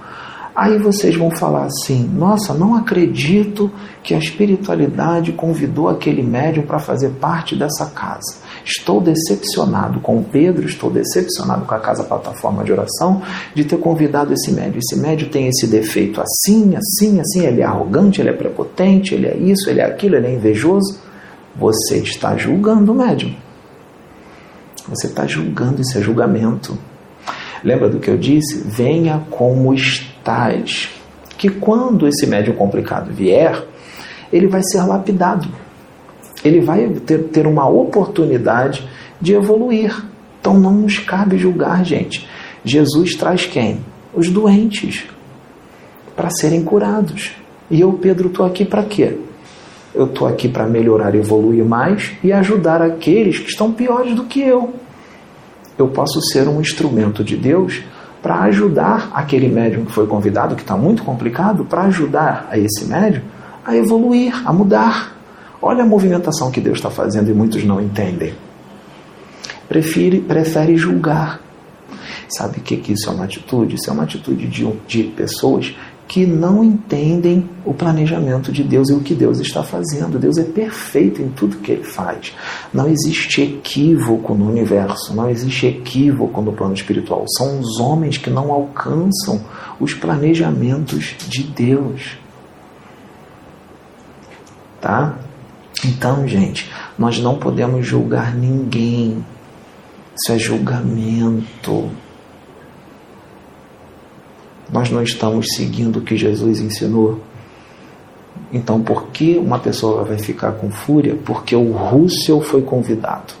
Aí 0.55 0.77
vocês 0.77 1.15
vão 1.15 1.31
falar 1.31 1.65
assim: 1.65 2.09
nossa, 2.13 2.53
não 2.53 2.75
acredito 2.75 3.71
que 4.03 4.13
a 4.13 4.17
espiritualidade 4.17 5.31
convidou 5.31 5.87
aquele 5.87 6.21
médium 6.21 6.63
para 6.63 6.79
fazer 6.79 7.09
parte 7.11 7.55
dessa 7.55 7.85
casa. 7.87 8.41
Estou 8.65 8.99
decepcionado 8.99 9.99
com 10.01 10.17
o 10.17 10.23
Pedro, 10.23 10.65
estou 10.65 10.91
decepcionado 10.91 11.65
com 11.65 11.73
a 11.73 11.79
Casa 11.79 12.03
Plataforma 12.03 12.63
de 12.63 12.71
Oração 12.71 13.21
de 13.55 13.63
ter 13.63 13.77
convidado 13.77 14.33
esse 14.33 14.51
médio. 14.51 14.79
Esse 14.79 14.99
médio 14.99 15.29
tem 15.29 15.47
esse 15.47 15.67
defeito 15.67 16.21
assim, 16.21 16.75
assim, 16.75 17.19
assim. 17.19 17.45
Ele 17.45 17.61
é 17.61 17.65
arrogante, 17.65 18.19
ele 18.19 18.29
é 18.29 18.33
prepotente, 18.33 19.15
ele 19.15 19.27
é 19.27 19.37
isso, 19.37 19.69
ele 19.69 19.79
é 19.79 19.85
aquilo, 19.85 20.15
ele 20.15 20.27
é 20.27 20.33
invejoso. 20.33 20.99
Você 21.55 21.97
está 21.97 22.35
julgando 22.35 22.91
o 22.91 22.95
médium. 22.95 23.33
Você 24.89 25.07
está 25.07 25.25
julgando, 25.25 25.81
isso 25.81 25.97
é 25.97 26.01
julgamento. 26.01 26.77
Lembra 27.63 27.87
do 27.89 27.99
que 27.99 28.09
eu 28.09 28.17
disse? 28.17 28.57
Venha 28.65 29.23
como 29.29 29.73
estás. 30.21 30.89
Que 31.37 31.49
quando 31.49 32.07
esse 32.07 32.25
médium 32.27 32.55
complicado 32.55 33.11
vier, 33.11 33.63
ele 34.31 34.47
vai 34.47 34.61
ser 34.63 34.81
lapidado 34.83 35.49
ele 36.43 36.59
vai 36.59 36.89
ter, 37.05 37.23
ter 37.25 37.47
uma 37.47 37.67
oportunidade 37.67 38.87
de 39.19 39.33
evoluir. 39.33 40.03
Então 40.39 40.59
não 40.59 40.73
nos 40.73 40.97
cabe 40.97 41.37
julgar, 41.37 41.85
gente. 41.85 42.27
Jesus 42.63 43.15
traz 43.15 43.45
quem? 43.45 43.79
Os 44.13 44.29
doentes 44.29 45.05
para 46.15 46.29
serem 46.29 46.63
curados. 46.63 47.31
E 47.69 47.79
eu, 47.79 47.93
Pedro, 47.93 48.27
estou 48.27 48.45
aqui 48.45 48.65
para 48.65 48.83
quê? 48.83 49.17
Eu 49.93 50.05
estou 50.05 50.27
aqui 50.27 50.47
para 50.47 50.65
melhorar, 50.65 51.15
evoluir 51.15 51.63
mais 51.63 52.11
e 52.23 52.31
ajudar 52.31 52.81
aqueles 52.81 53.39
que 53.39 53.49
estão 53.49 53.71
piores 53.71 54.15
do 54.15 54.25
que 54.25 54.41
eu. 54.41 54.73
Eu 55.77 55.87
posso 55.87 56.21
ser 56.21 56.47
um 56.47 56.59
instrumento 56.59 57.23
de 57.23 57.35
Deus 57.35 57.81
para 58.21 58.41
ajudar 58.41 59.09
aquele 59.13 59.47
médium 59.47 59.85
que 59.85 59.91
foi 59.91 60.05
convidado, 60.05 60.55
que 60.55 60.61
está 60.61 60.77
muito 60.77 61.03
complicado, 61.03 61.65
para 61.65 61.83
ajudar 61.83 62.47
a 62.49 62.57
esse 62.57 62.85
médium 62.85 63.23
a 63.65 63.75
evoluir, 63.75 64.47
a 64.47 64.53
mudar. 64.53 65.15
Olha 65.61 65.83
a 65.83 65.85
movimentação 65.85 66.51
que 66.51 66.59
Deus 66.59 66.77
está 66.77 66.89
fazendo 66.89 67.29
e 67.29 67.33
muitos 67.33 67.63
não 67.63 67.81
entendem. 67.81 68.33
Prefere, 69.67 70.19
prefere 70.19 70.75
julgar. 70.75 71.39
Sabe 72.27 72.59
o 72.59 72.61
que, 72.61 72.77
que 72.77 72.93
isso 72.93 73.09
é 73.09 73.13
uma 73.13 73.25
atitude? 73.25 73.75
Isso 73.75 73.89
é 73.89 73.93
uma 73.93 74.03
atitude 74.03 74.47
de, 74.47 74.67
de 74.87 75.03
pessoas 75.03 75.75
que 76.11 76.25
não 76.25 76.61
entendem 76.61 77.49
o 77.63 77.73
planejamento 77.73 78.51
de 78.51 78.65
Deus 78.65 78.89
e 78.89 78.93
o 78.93 78.99
que 78.99 79.15
Deus 79.15 79.39
está 79.39 79.63
fazendo. 79.63 80.19
Deus 80.19 80.37
é 80.37 80.43
perfeito 80.43 81.21
em 81.21 81.29
tudo 81.29 81.59
que 81.59 81.71
ele 81.71 81.85
faz. 81.85 82.33
Não 82.73 82.89
existe 82.89 83.41
equívoco 83.41 84.35
no 84.35 84.49
universo, 84.49 85.15
não 85.15 85.29
existe 85.29 85.67
equívoco 85.67 86.41
no 86.41 86.51
plano 86.51 86.73
espiritual. 86.73 87.23
São 87.37 87.61
os 87.61 87.79
homens 87.79 88.17
que 88.17 88.29
não 88.29 88.51
alcançam 88.51 89.41
os 89.79 89.93
planejamentos 89.93 91.15
de 91.29 91.43
Deus. 91.43 92.17
Tá? 94.81 95.17
Então, 95.85 96.27
gente, 96.27 96.69
nós 96.99 97.19
não 97.19 97.37
podemos 97.37 97.87
julgar 97.87 98.35
ninguém. 98.35 99.25
Isso 100.13 100.33
é 100.33 100.37
julgamento. 100.37 101.89
Nós 104.71 104.89
não 104.89 105.03
estamos 105.03 105.47
seguindo 105.55 105.99
o 105.99 106.01
que 106.01 106.15
Jesus 106.15 106.61
ensinou. 106.61 107.19
Então, 108.53 108.81
por 108.81 109.07
que 109.07 109.37
uma 109.37 109.59
pessoa 109.59 110.03
vai 110.03 110.17
ficar 110.17 110.53
com 110.53 110.71
fúria? 110.71 111.17
Porque 111.25 111.55
o 111.55 111.71
Russell 111.71 112.41
foi 112.41 112.61
convidado. 112.61 113.33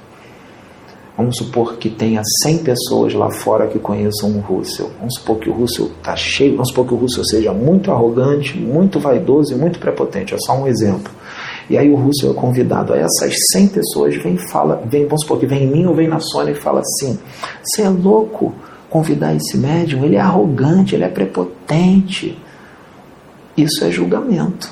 Vamos 1.17 1.37
supor 1.37 1.75
que 1.75 1.89
tenha 1.89 2.21
100 2.43 2.57
pessoas 2.59 3.13
lá 3.13 3.29
fora 3.29 3.67
que 3.67 3.77
conheçam 3.77 4.31
o 4.31 4.39
Russell. 4.39 4.89
Vamos 4.97 5.15
supor 5.15 5.37
que 5.37 5.49
o 5.49 5.53
Russell 5.53 5.91
está 5.97 6.15
cheio, 6.15 6.53
vamos 6.53 6.69
supor 6.69 6.87
que 6.87 6.93
o 6.93 6.97
Russell 6.97 7.25
seja 7.25 7.53
muito 7.53 7.91
arrogante, 7.91 8.57
muito 8.57 8.99
vaidoso 8.99 9.53
e 9.53 9.55
muito 9.55 9.77
prepotente. 9.77 10.33
É 10.33 10.37
só 10.39 10.53
um 10.53 10.67
exemplo. 10.67 11.11
E 11.69 11.77
aí 11.77 11.89
o 11.89 11.95
Russell 11.95 12.31
é 12.31 12.33
convidado. 12.33 12.93
Aí 12.93 13.01
essas 13.01 13.35
100 13.51 13.67
pessoas 13.67 14.15
vêm 14.23 14.37
fala, 14.37 14.81
vem, 14.85 15.05
vamos 15.05 15.21
supor 15.21 15.39
que 15.39 15.45
vem 15.45 15.63
em 15.63 15.67
mim 15.67 15.85
ou 15.85 15.93
vem 15.93 16.07
na 16.07 16.19
Sônia 16.19 16.53
e 16.53 16.55
fala 16.55 16.79
assim: 16.81 17.19
Você 17.63 17.83
é 17.83 17.89
louco 17.89 18.53
convidar 18.91 19.33
esse 19.33 19.57
médium? 19.57 20.05
Ele 20.05 20.17
é 20.17 20.19
arrogante, 20.19 20.93
ele 20.93 21.05
é 21.05 21.09
prepotente. 21.09 22.37
Isso 23.57 23.83
é 23.83 23.89
julgamento. 23.89 24.69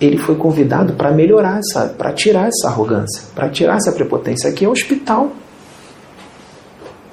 Ele 0.00 0.18
foi 0.18 0.36
convidado 0.36 0.92
para 0.92 1.10
melhorar 1.10 1.58
essa, 1.58 1.88
para 1.88 2.12
tirar 2.12 2.48
essa 2.48 2.68
arrogância, 2.68 3.22
para 3.34 3.48
tirar 3.48 3.76
essa 3.76 3.90
prepotência. 3.90 4.50
Aqui 4.50 4.64
é 4.64 4.68
hospital. 4.68 5.32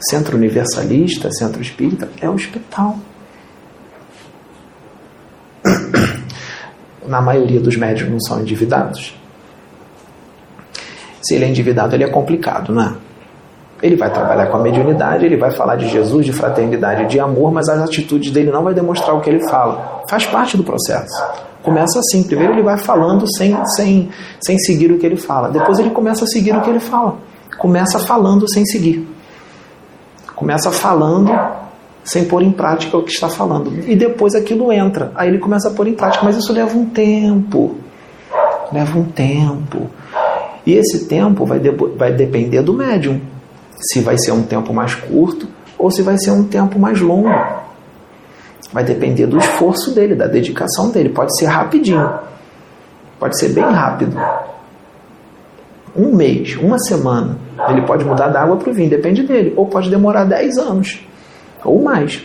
Centro 0.09 0.35
Universalista, 0.35 1.31
Centro 1.31 1.61
Espírita, 1.61 2.09
é 2.19 2.29
hospital. 2.29 2.97
na 7.07 7.21
maioria 7.21 7.59
dos 7.59 7.77
médios 7.77 8.09
não 8.09 8.19
são 8.19 8.41
endividados. 8.41 9.15
Se 11.21 11.35
ele 11.35 11.45
é 11.45 11.49
endividado, 11.49 11.95
ele 11.95 12.03
é 12.03 12.09
complicado, 12.09 12.73
né? 12.73 12.95
Ele 13.81 13.95
vai 13.95 14.11
trabalhar 14.11 14.47
com 14.47 14.57
a 14.57 14.59
mediunidade, 14.59 15.25
ele 15.25 15.37
vai 15.37 15.51
falar 15.51 15.75
de 15.75 15.87
Jesus, 15.87 16.25
de 16.25 16.31
fraternidade, 16.31 17.07
de 17.07 17.19
amor, 17.19 17.51
mas 17.51 17.67
as 17.67 17.81
atitudes 17.81 18.31
dele 18.31 18.51
não 18.51 18.63
vai 18.63 18.73
demonstrar 18.73 19.15
o 19.15 19.21
que 19.21 19.29
ele 19.29 19.47
fala. 19.49 20.03
Faz 20.07 20.25
parte 20.25 20.55
do 20.55 20.63
processo. 20.63 21.23
Começa 21.63 21.99
assim, 21.99 22.23
primeiro 22.23 22.53
ele 22.53 22.63
vai 22.63 22.77
falando 22.77 23.25
sem, 23.35 23.55
sem, 23.75 24.09
sem 24.39 24.57
seguir 24.59 24.91
o 24.91 24.97
que 24.97 25.05
ele 25.05 25.17
fala. 25.17 25.49
Depois 25.49 25.79
ele 25.79 25.89
começa 25.91 26.25
a 26.25 26.27
seguir 26.27 26.55
o 26.55 26.61
que 26.61 26.69
ele 26.69 26.79
fala. 26.79 27.17
Começa 27.57 27.99
falando 27.99 28.49
sem 28.49 28.65
seguir. 28.65 29.07
Começa 30.35 30.71
falando 30.71 31.31
sem 32.03 32.25
pôr 32.25 32.41
em 32.41 32.51
prática 32.51 32.97
o 32.97 33.03
que 33.03 33.11
está 33.11 33.29
falando. 33.29 33.71
E 33.87 33.95
depois 33.95 34.33
aquilo 34.33 34.71
entra. 34.71 35.11
Aí 35.15 35.29
ele 35.29 35.37
começa 35.37 35.69
a 35.69 35.71
pôr 35.71 35.87
em 35.87 35.93
prática, 35.93 36.25
mas 36.25 36.35
isso 36.35 36.51
leva 36.51 36.75
um 36.75 36.85
tempo. 36.85 37.75
Leva 38.71 38.97
um 38.97 39.05
tempo. 39.05 39.89
E 40.65 40.73
esse 40.73 41.05
tempo 41.05 41.45
vai, 41.45 41.59
de, 41.59 41.69
vai 41.69 42.11
depender 42.11 42.61
do 42.61 42.73
médium. 42.73 43.21
Se 43.81 43.99
vai 43.99 44.17
ser 44.17 44.31
um 44.31 44.43
tempo 44.43 44.73
mais 44.73 44.95
curto 44.95 45.47
ou 45.77 45.89
se 45.89 46.01
vai 46.01 46.17
ser 46.17 46.31
um 46.31 46.43
tempo 46.43 46.77
mais 46.79 47.01
longo. 47.01 47.29
Vai 48.71 48.83
depender 48.83 49.25
do 49.25 49.37
esforço 49.37 49.93
dele, 49.93 50.15
da 50.15 50.27
dedicação 50.27 50.91
dele. 50.91 51.09
Pode 51.09 51.35
ser 51.37 51.47
rapidinho. 51.47 52.09
Pode 53.19 53.37
ser 53.37 53.49
bem 53.49 53.63
rápido. 53.63 54.17
Um 55.95 56.15
mês, 56.15 56.55
uma 56.55 56.79
semana. 56.79 57.37
Ele 57.67 57.81
pode 57.81 58.05
mudar 58.05 58.29
da 58.29 58.41
água 58.41 58.57
para 58.57 58.69
o 58.69 58.73
vinho, 58.73 58.89
depende 58.89 59.23
dele. 59.23 59.53
Ou 59.57 59.65
pode 59.65 59.89
demorar 59.89 60.23
10 60.23 60.57
anos 60.57 60.99
ou 61.63 61.81
mais. 61.81 62.21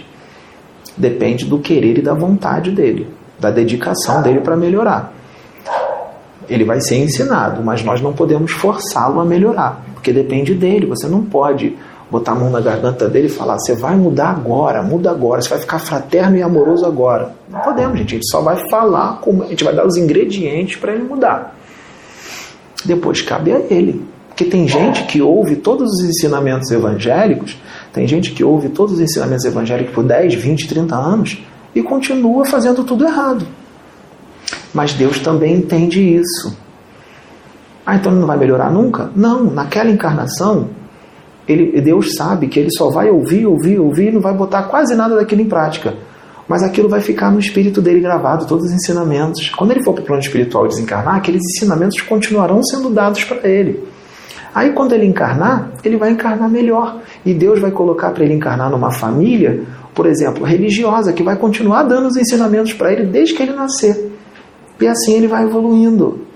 Depende 0.97 1.45
do 1.45 1.59
querer 1.59 1.99
e 1.99 2.03
da 2.03 2.14
vontade 2.14 2.71
dele, 2.71 3.09
da 3.38 3.51
dedicação 3.51 4.23
dele 4.23 4.40
para 4.40 4.57
melhorar. 4.57 5.12
Ele 6.49 6.65
vai 6.65 6.81
ser 6.81 6.97
ensinado, 6.99 7.63
mas 7.63 7.83
nós 7.83 8.01
não 8.01 8.13
podemos 8.13 8.53
forçá-lo 8.53 9.21
a 9.21 9.25
melhorar, 9.25 9.85
porque 9.95 10.13
depende 10.13 10.55
dele. 10.55 10.87
Você 10.87 11.07
não 11.07 11.23
pode 11.25 11.77
botar 12.11 12.33
a 12.33 12.35
mão 12.35 12.51
na 12.51 12.61
garganta 12.61 13.09
dele 13.09 13.27
e 13.27 13.31
falar: 13.31 13.59
você 13.59 13.75
vai 13.75 13.97
mudar 13.97 14.31
agora, 14.31 14.83
muda 14.83 15.11
agora, 15.11 15.43
você 15.43 15.49
vai 15.49 15.59
ficar 15.59 15.79
fraterno 15.79 16.37
e 16.37 16.43
amoroso 16.43 16.87
agora. 16.87 17.33
Não 17.49 17.61
podemos, 17.61 17.99
gente. 17.99 18.15
A 18.15 18.19
gente 18.19 18.31
só 18.31 18.41
vai 18.41 18.69
falar, 18.71 19.21
como, 19.21 19.43
a 19.43 19.47
gente 19.47 19.65
vai 19.65 19.75
dar 19.75 19.87
os 19.87 19.97
ingredientes 19.97 20.77
para 20.77 20.93
ele 20.93 21.05
mudar. 21.05 21.57
Depois 22.85 23.23
cabe 23.23 23.53
a 23.53 23.61
ele. 23.71 24.05
Porque 24.29 24.45
tem 24.45 24.69
gente 24.69 25.05
que 25.05 25.23
ouve 25.23 25.57
todos 25.57 25.91
os 25.91 26.05
ensinamentos 26.05 26.71
evangélicos 26.71 27.57
tem 27.97 28.07
gente 28.07 28.33
que 28.33 28.45
ouve 28.45 28.69
todos 28.69 28.93
os 28.93 29.01
ensinamentos 29.01 29.47
evangélicos 29.47 29.95
por 29.95 30.05
10, 30.05 30.35
20, 30.35 30.69
30 30.69 30.95
anos 30.95 31.39
e 31.75 31.83
continua 31.83 32.45
fazendo 32.45 32.85
tudo 32.85 33.07
errado. 33.07 33.47
Mas 34.77 34.93
Deus 34.93 35.19
também 35.21 35.55
entende 35.55 36.03
isso. 36.03 36.55
Ah, 37.87 37.97
então 37.97 38.12
ele 38.12 38.21
não 38.21 38.27
vai 38.27 38.37
melhorar 38.37 38.71
nunca? 38.71 39.11
Não, 39.17 39.45
naquela 39.45 39.91
encarnação, 39.91 40.69
ele, 41.49 41.81
Deus 41.81 42.15
sabe 42.15 42.47
que 42.47 42.61
ele 42.61 42.71
só 42.71 42.91
vai 42.91 43.09
ouvir, 43.09 43.47
ouvir, 43.47 43.79
ouvir 43.79 44.09
e 44.09 44.12
não 44.12 44.21
vai 44.21 44.35
botar 44.35 44.65
quase 44.65 44.95
nada 44.95 45.17
daquilo 45.17 45.41
em 45.41 45.49
prática. 45.49 45.95
Mas 46.47 46.62
aquilo 46.62 46.91
vai 46.91 47.01
ficar 47.01 47.33
no 47.33 47.39
espírito 47.39 47.81
dele 47.81 48.01
gravado, 48.01 48.45
todos 48.45 48.67
os 48.67 48.73
ensinamentos. 48.73 49.49
Quando 49.49 49.71
ele 49.71 49.83
for 49.83 49.95
para 49.95 50.03
o 50.03 50.05
plano 50.05 50.21
espiritual 50.21 50.69
desencarnar, 50.69 51.17
aqueles 51.17 51.41
ensinamentos 51.55 52.03
continuarão 52.03 52.62
sendo 52.62 52.91
dados 52.91 53.25
para 53.25 53.49
ele. 53.49 53.83
Aí 54.55 54.73
quando 54.73 54.93
ele 54.93 55.07
encarnar, 55.07 55.71
ele 55.83 55.97
vai 55.97 56.11
encarnar 56.11 56.51
melhor. 56.51 57.01
E 57.25 57.33
Deus 57.33 57.59
vai 57.61 57.71
colocar 57.71 58.11
para 58.11 58.25
ele 58.25 58.35
encarnar 58.35 58.71
numa 58.71 58.91
família, 58.91 59.62
por 59.95 60.05
exemplo, 60.05 60.45
religiosa, 60.45 61.15
que 61.15 61.23
vai 61.23 61.37
continuar 61.37 61.85
dando 61.85 62.09
os 62.09 62.17
ensinamentos 62.19 62.75
para 62.75 62.93
ele 62.93 63.07
desde 63.07 63.33
que 63.33 63.43
ele 63.43 63.55
nascer. 63.55 64.12
E 64.81 64.87
assim 64.87 65.15
ele 65.15 65.29
vai 65.29 65.45
evoluindo. 65.45 66.27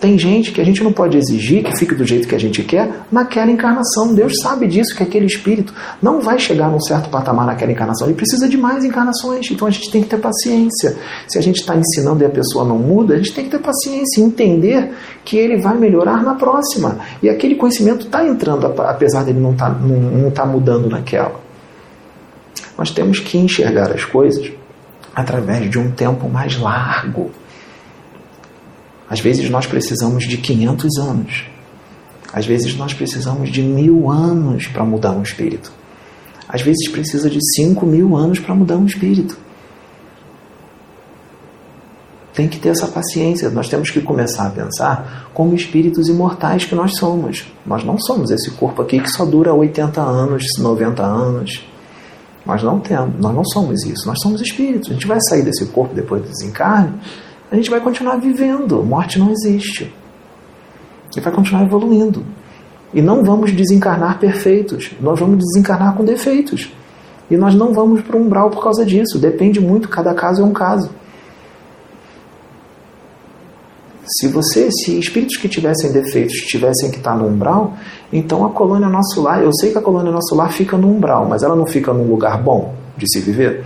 Tem 0.00 0.18
gente 0.18 0.50
que 0.50 0.62
a 0.62 0.64
gente 0.64 0.82
não 0.82 0.94
pode 0.94 1.18
exigir 1.18 1.62
que 1.62 1.76
fique 1.76 1.94
do 1.94 2.06
jeito 2.06 2.26
que 2.26 2.34
a 2.34 2.40
gente 2.40 2.62
quer 2.62 3.02
naquela 3.12 3.50
encarnação. 3.50 4.14
Deus 4.14 4.32
sabe 4.42 4.66
disso, 4.66 4.96
que 4.96 5.02
aquele 5.02 5.26
espírito 5.26 5.74
não 6.00 6.22
vai 6.22 6.38
chegar 6.38 6.70
num 6.70 6.80
certo 6.80 7.10
patamar 7.10 7.44
naquela 7.44 7.70
encarnação. 7.70 8.06
Ele 8.06 8.16
precisa 8.16 8.48
de 8.48 8.56
mais 8.56 8.82
encarnações. 8.82 9.50
Então 9.50 9.68
a 9.68 9.70
gente 9.70 9.90
tem 9.90 10.02
que 10.02 10.08
ter 10.08 10.16
paciência. 10.16 10.96
Se 11.28 11.38
a 11.38 11.42
gente 11.42 11.60
está 11.60 11.76
ensinando 11.76 12.22
e 12.22 12.26
a 12.26 12.30
pessoa 12.30 12.64
não 12.64 12.78
muda, 12.78 13.12
a 13.12 13.18
gente 13.18 13.34
tem 13.34 13.44
que 13.44 13.50
ter 13.50 13.58
paciência 13.58 14.22
e 14.22 14.24
entender 14.24 14.90
que 15.22 15.36
ele 15.36 15.60
vai 15.60 15.76
melhorar 15.76 16.22
na 16.22 16.34
próxima. 16.34 16.98
E 17.22 17.28
aquele 17.28 17.56
conhecimento 17.56 18.06
está 18.06 18.26
entrando, 18.26 18.66
apesar 18.78 19.22
dele 19.22 19.38
não 19.38 19.52
estar 19.52 19.68
tá, 19.68 19.78
não, 19.78 19.98
não 19.98 20.30
tá 20.30 20.46
mudando 20.46 20.88
naquela. 20.88 21.38
Nós 22.78 22.90
temos 22.90 23.18
que 23.20 23.36
enxergar 23.36 23.92
as 23.92 24.06
coisas 24.06 24.50
através 25.14 25.70
de 25.70 25.78
um 25.78 25.90
tempo 25.90 26.26
mais 26.26 26.58
largo. 26.58 27.30
Às 29.10 29.18
vezes 29.18 29.50
nós 29.50 29.66
precisamos 29.66 30.22
de 30.22 30.36
500 30.36 30.98
anos. 30.98 31.44
Às 32.32 32.46
vezes 32.46 32.76
nós 32.76 32.94
precisamos 32.94 33.50
de 33.50 33.60
mil 33.60 34.08
anos 34.08 34.68
para 34.68 34.84
mudar 34.84 35.10
um 35.10 35.22
espírito. 35.22 35.72
Às 36.48 36.62
vezes 36.62 36.88
precisa 36.88 37.28
de 37.28 37.38
5 37.56 37.84
mil 37.84 38.16
anos 38.16 38.38
para 38.38 38.54
mudar 38.54 38.76
um 38.76 38.86
espírito. 38.86 39.36
Tem 42.32 42.46
que 42.46 42.60
ter 42.60 42.68
essa 42.68 42.86
paciência. 42.86 43.50
Nós 43.50 43.68
temos 43.68 43.90
que 43.90 44.00
começar 44.00 44.46
a 44.46 44.50
pensar 44.50 45.28
como 45.34 45.56
espíritos 45.56 46.08
imortais 46.08 46.64
que 46.64 46.76
nós 46.76 46.96
somos. 46.96 47.44
Nós 47.66 47.82
não 47.82 47.98
somos 47.98 48.30
esse 48.30 48.52
corpo 48.52 48.80
aqui 48.80 49.00
que 49.00 49.10
só 49.10 49.24
dura 49.24 49.52
80 49.52 50.00
anos, 50.00 50.44
90 50.56 51.02
anos. 51.02 51.66
Nós 52.46 52.62
não 52.62 52.78
temos, 52.78 53.18
nós 53.18 53.34
não 53.34 53.44
somos 53.44 53.84
isso. 53.84 54.06
Nós 54.06 54.18
somos 54.22 54.40
espíritos. 54.40 54.88
A 54.88 54.92
gente 54.92 55.06
vai 55.08 55.18
sair 55.28 55.42
desse 55.42 55.66
corpo 55.66 55.92
depois 55.94 56.22
do 56.22 56.28
desencarne 56.28 56.94
a 57.50 57.56
gente 57.56 57.70
vai 57.70 57.80
continuar 57.80 58.16
vivendo. 58.16 58.82
Morte 58.84 59.18
não 59.18 59.30
existe. 59.30 59.92
E 61.16 61.20
vai 61.20 61.32
continuar 61.32 61.64
evoluindo. 61.64 62.24
E 62.94 63.02
não 63.02 63.24
vamos 63.24 63.52
desencarnar 63.52 64.18
perfeitos. 64.18 64.92
Nós 65.00 65.18
vamos 65.18 65.38
desencarnar 65.38 65.96
com 65.96 66.04
defeitos. 66.04 66.72
E 67.30 67.36
nós 67.36 67.54
não 67.54 67.72
vamos 67.72 68.02
para 68.02 68.16
o 68.16 68.20
umbral 68.20 68.50
por 68.50 68.62
causa 68.62 68.84
disso. 68.84 69.18
Depende 69.18 69.60
muito, 69.60 69.88
cada 69.88 70.14
caso 70.14 70.42
é 70.42 70.44
um 70.44 70.52
caso. 70.52 70.90
Se 74.04 74.26
você, 74.26 74.68
se 74.72 74.98
espíritos 74.98 75.36
que 75.36 75.48
tivessem 75.48 75.92
defeitos 75.92 76.34
tivessem 76.38 76.90
que 76.90 76.96
estar 76.96 77.16
no 77.16 77.28
umbral, 77.28 77.74
então 78.12 78.44
a 78.44 78.50
colônia 78.50 78.88
nosso 78.88 79.22
lar, 79.22 79.40
eu 79.40 79.52
sei 79.52 79.70
que 79.70 79.78
a 79.78 79.80
colônia 79.80 80.10
nosso 80.10 80.34
lar 80.34 80.52
fica 80.52 80.76
no 80.76 80.88
umbral, 80.88 81.28
mas 81.28 81.44
ela 81.44 81.54
não 81.54 81.66
fica 81.66 81.92
num 81.92 82.08
lugar 82.08 82.42
bom 82.42 82.74
de 82.96 83.08
se 83.08 83.20
viver. 83.20 83.64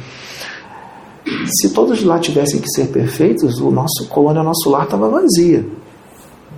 Se 1.47 1.73
todos 1.73 2.03
lá 2.03 2.19
tivessem 2.19 2.61
que 2.61 2.69
ser 2.69 2.89
perfeitos, 2.89 3.59
o 3.61 3.71
nosso 3.71 4.09
colônia, 4.09 4.43
nosso 4.43 4.69
lar 4.69 4.85
estava 4.85 5.09
vazia. 5.09 5.65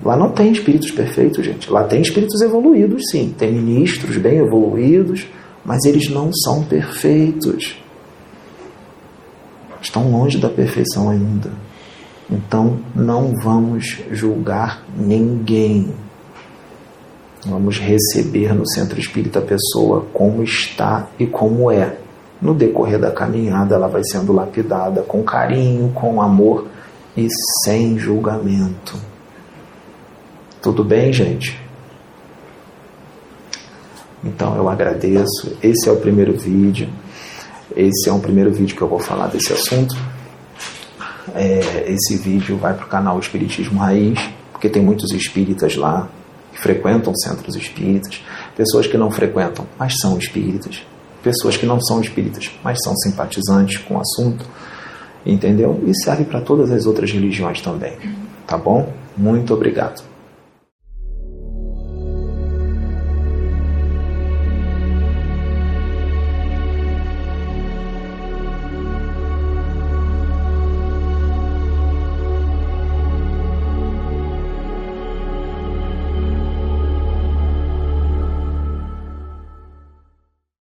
Lá 0.05 0.17
não 0.17 0.31
tem 0.31 0.53
espíritos 0.53 0.91
perfeitos, 0.91 1.45
gente. 1.45 1.71
Lá 1.71 1.85
tem 1.85 2.01
espíritos 2.01 2.41
evoluídos, 2.41 3.03
sim. 3.11 3.35
Tem 3.37 3.53
ministros 3.53 4.17
bem 4.19 4.39
evoluídos, 4.39 5.27
mas 5.65 5.85
eles 5.85 6.09
não 6.09 6.31
são 6.33 6.65
perfeitos. 6.65 7.77
Estão 9.81 10.11
longe 10.11 10.39
da 10.39 10.49
perfeição 10.49 11.11
ainda. 11.11 11.51
Então 12.31 12.79
não 12.95 13.33
vamos 13.43 14.01
julgar 14.11 14.85
ninguém. 14.97 15.95
Vamos 17.45 17.79
receber 17.79 18.53
no 18.53 18.69
centro 18.69 18.99
espírita 18.99 19.39
a 19.39 19.43
pessoa 19.43 20.07
como 20.13 20.43
está 20.43 21.09
e 21.19 21.27
como 21.27 21.71
é. 21.71 21.97
No 22.41 22.55
decorrer 22.55 22.99
da 22.99 23.11
caminhada, 23.11 23.75
ela 23.75 23.89
vai 23.89 24.03
sendo 24.05 24.33
lapidada 24.33 25.03
com 25.03 25.23
carinho, 25.23 25.91
com 25.93 26.21
amor 26.21 26.67
e 27.17 27.29
sem 27.65 27.99
julgamento. 27.99 28.97
Tudo 30.61 30.85
bem, 30.85 31.13
gente? 31.13 31.59
Então 34.23 34.57
eu 34.57 34.69
agradeço. 34.69 35.57
Esse 35.63 35.89
é 35.89 35.93
o 35.93 35.97
primeiro 35.97 36.37
vídeo. 36.37 36.89
Esse 37.75 38.09
é 38.09 38.13
um 38.13 38.21
primeiro 38.21 38.53
vídeo 38.53 38.77
que 38.77 38.83
eu 38.83 38.89
vou 38.89 38.99
falar 38.99 39.29
desse 39.29 39.53
assunto. 39.53 39.97
É, 41.35 41.85
esse 41.89 42.17
vídeo 42.17 42.57
vai 42.57 42.75
para 42.75 42.85
o 42.85 42.89
canal 42.89 43.19
Espiritismo 43.19 43.79
Raiz, 43.79 44.19
porque 44.53 44.69
tem 44.69 44.83
muitos 44.83 45.13
espíritas 45.13 45.77
lá 45.77 46.09
que 46.53 46.61
frequentam 46.61 47.15
centros 47.15 47.55
espíritas, 47.55 48.25
pessoas 48.57 48.87
que 48.87 48.97
não 48.97 49.11
frequentam, 49.11 49.67
mas 49.79 49.95
são 50.01 50.17
espíritas, 50.19 50.83
pessoas 51.27 51.57
que 51.57 51.67
não 51.67 51.81
são 51.81 52.01
espíritas, 52.01 52.53
mas 52.63 52.79
são 52.85 52.95
simpatizantes 52.97 53.79
com 53.79 53.97
o 53.97 54.01
assunto, 54.01 54.47
entendeu? 55.25 55.83
E 55.85 55.93
serve 56.05 56.25
para 56.25 56.41
todas 56.41 56.71
as 56.71 56.87
outras 56.87 57.11
religiões 57.11 57.61
também, 57.61 57.95
tá 58.47 58.57
bom? 58.57 58.93
Muito 59.17 59.53
obrigado. 59.53 60.05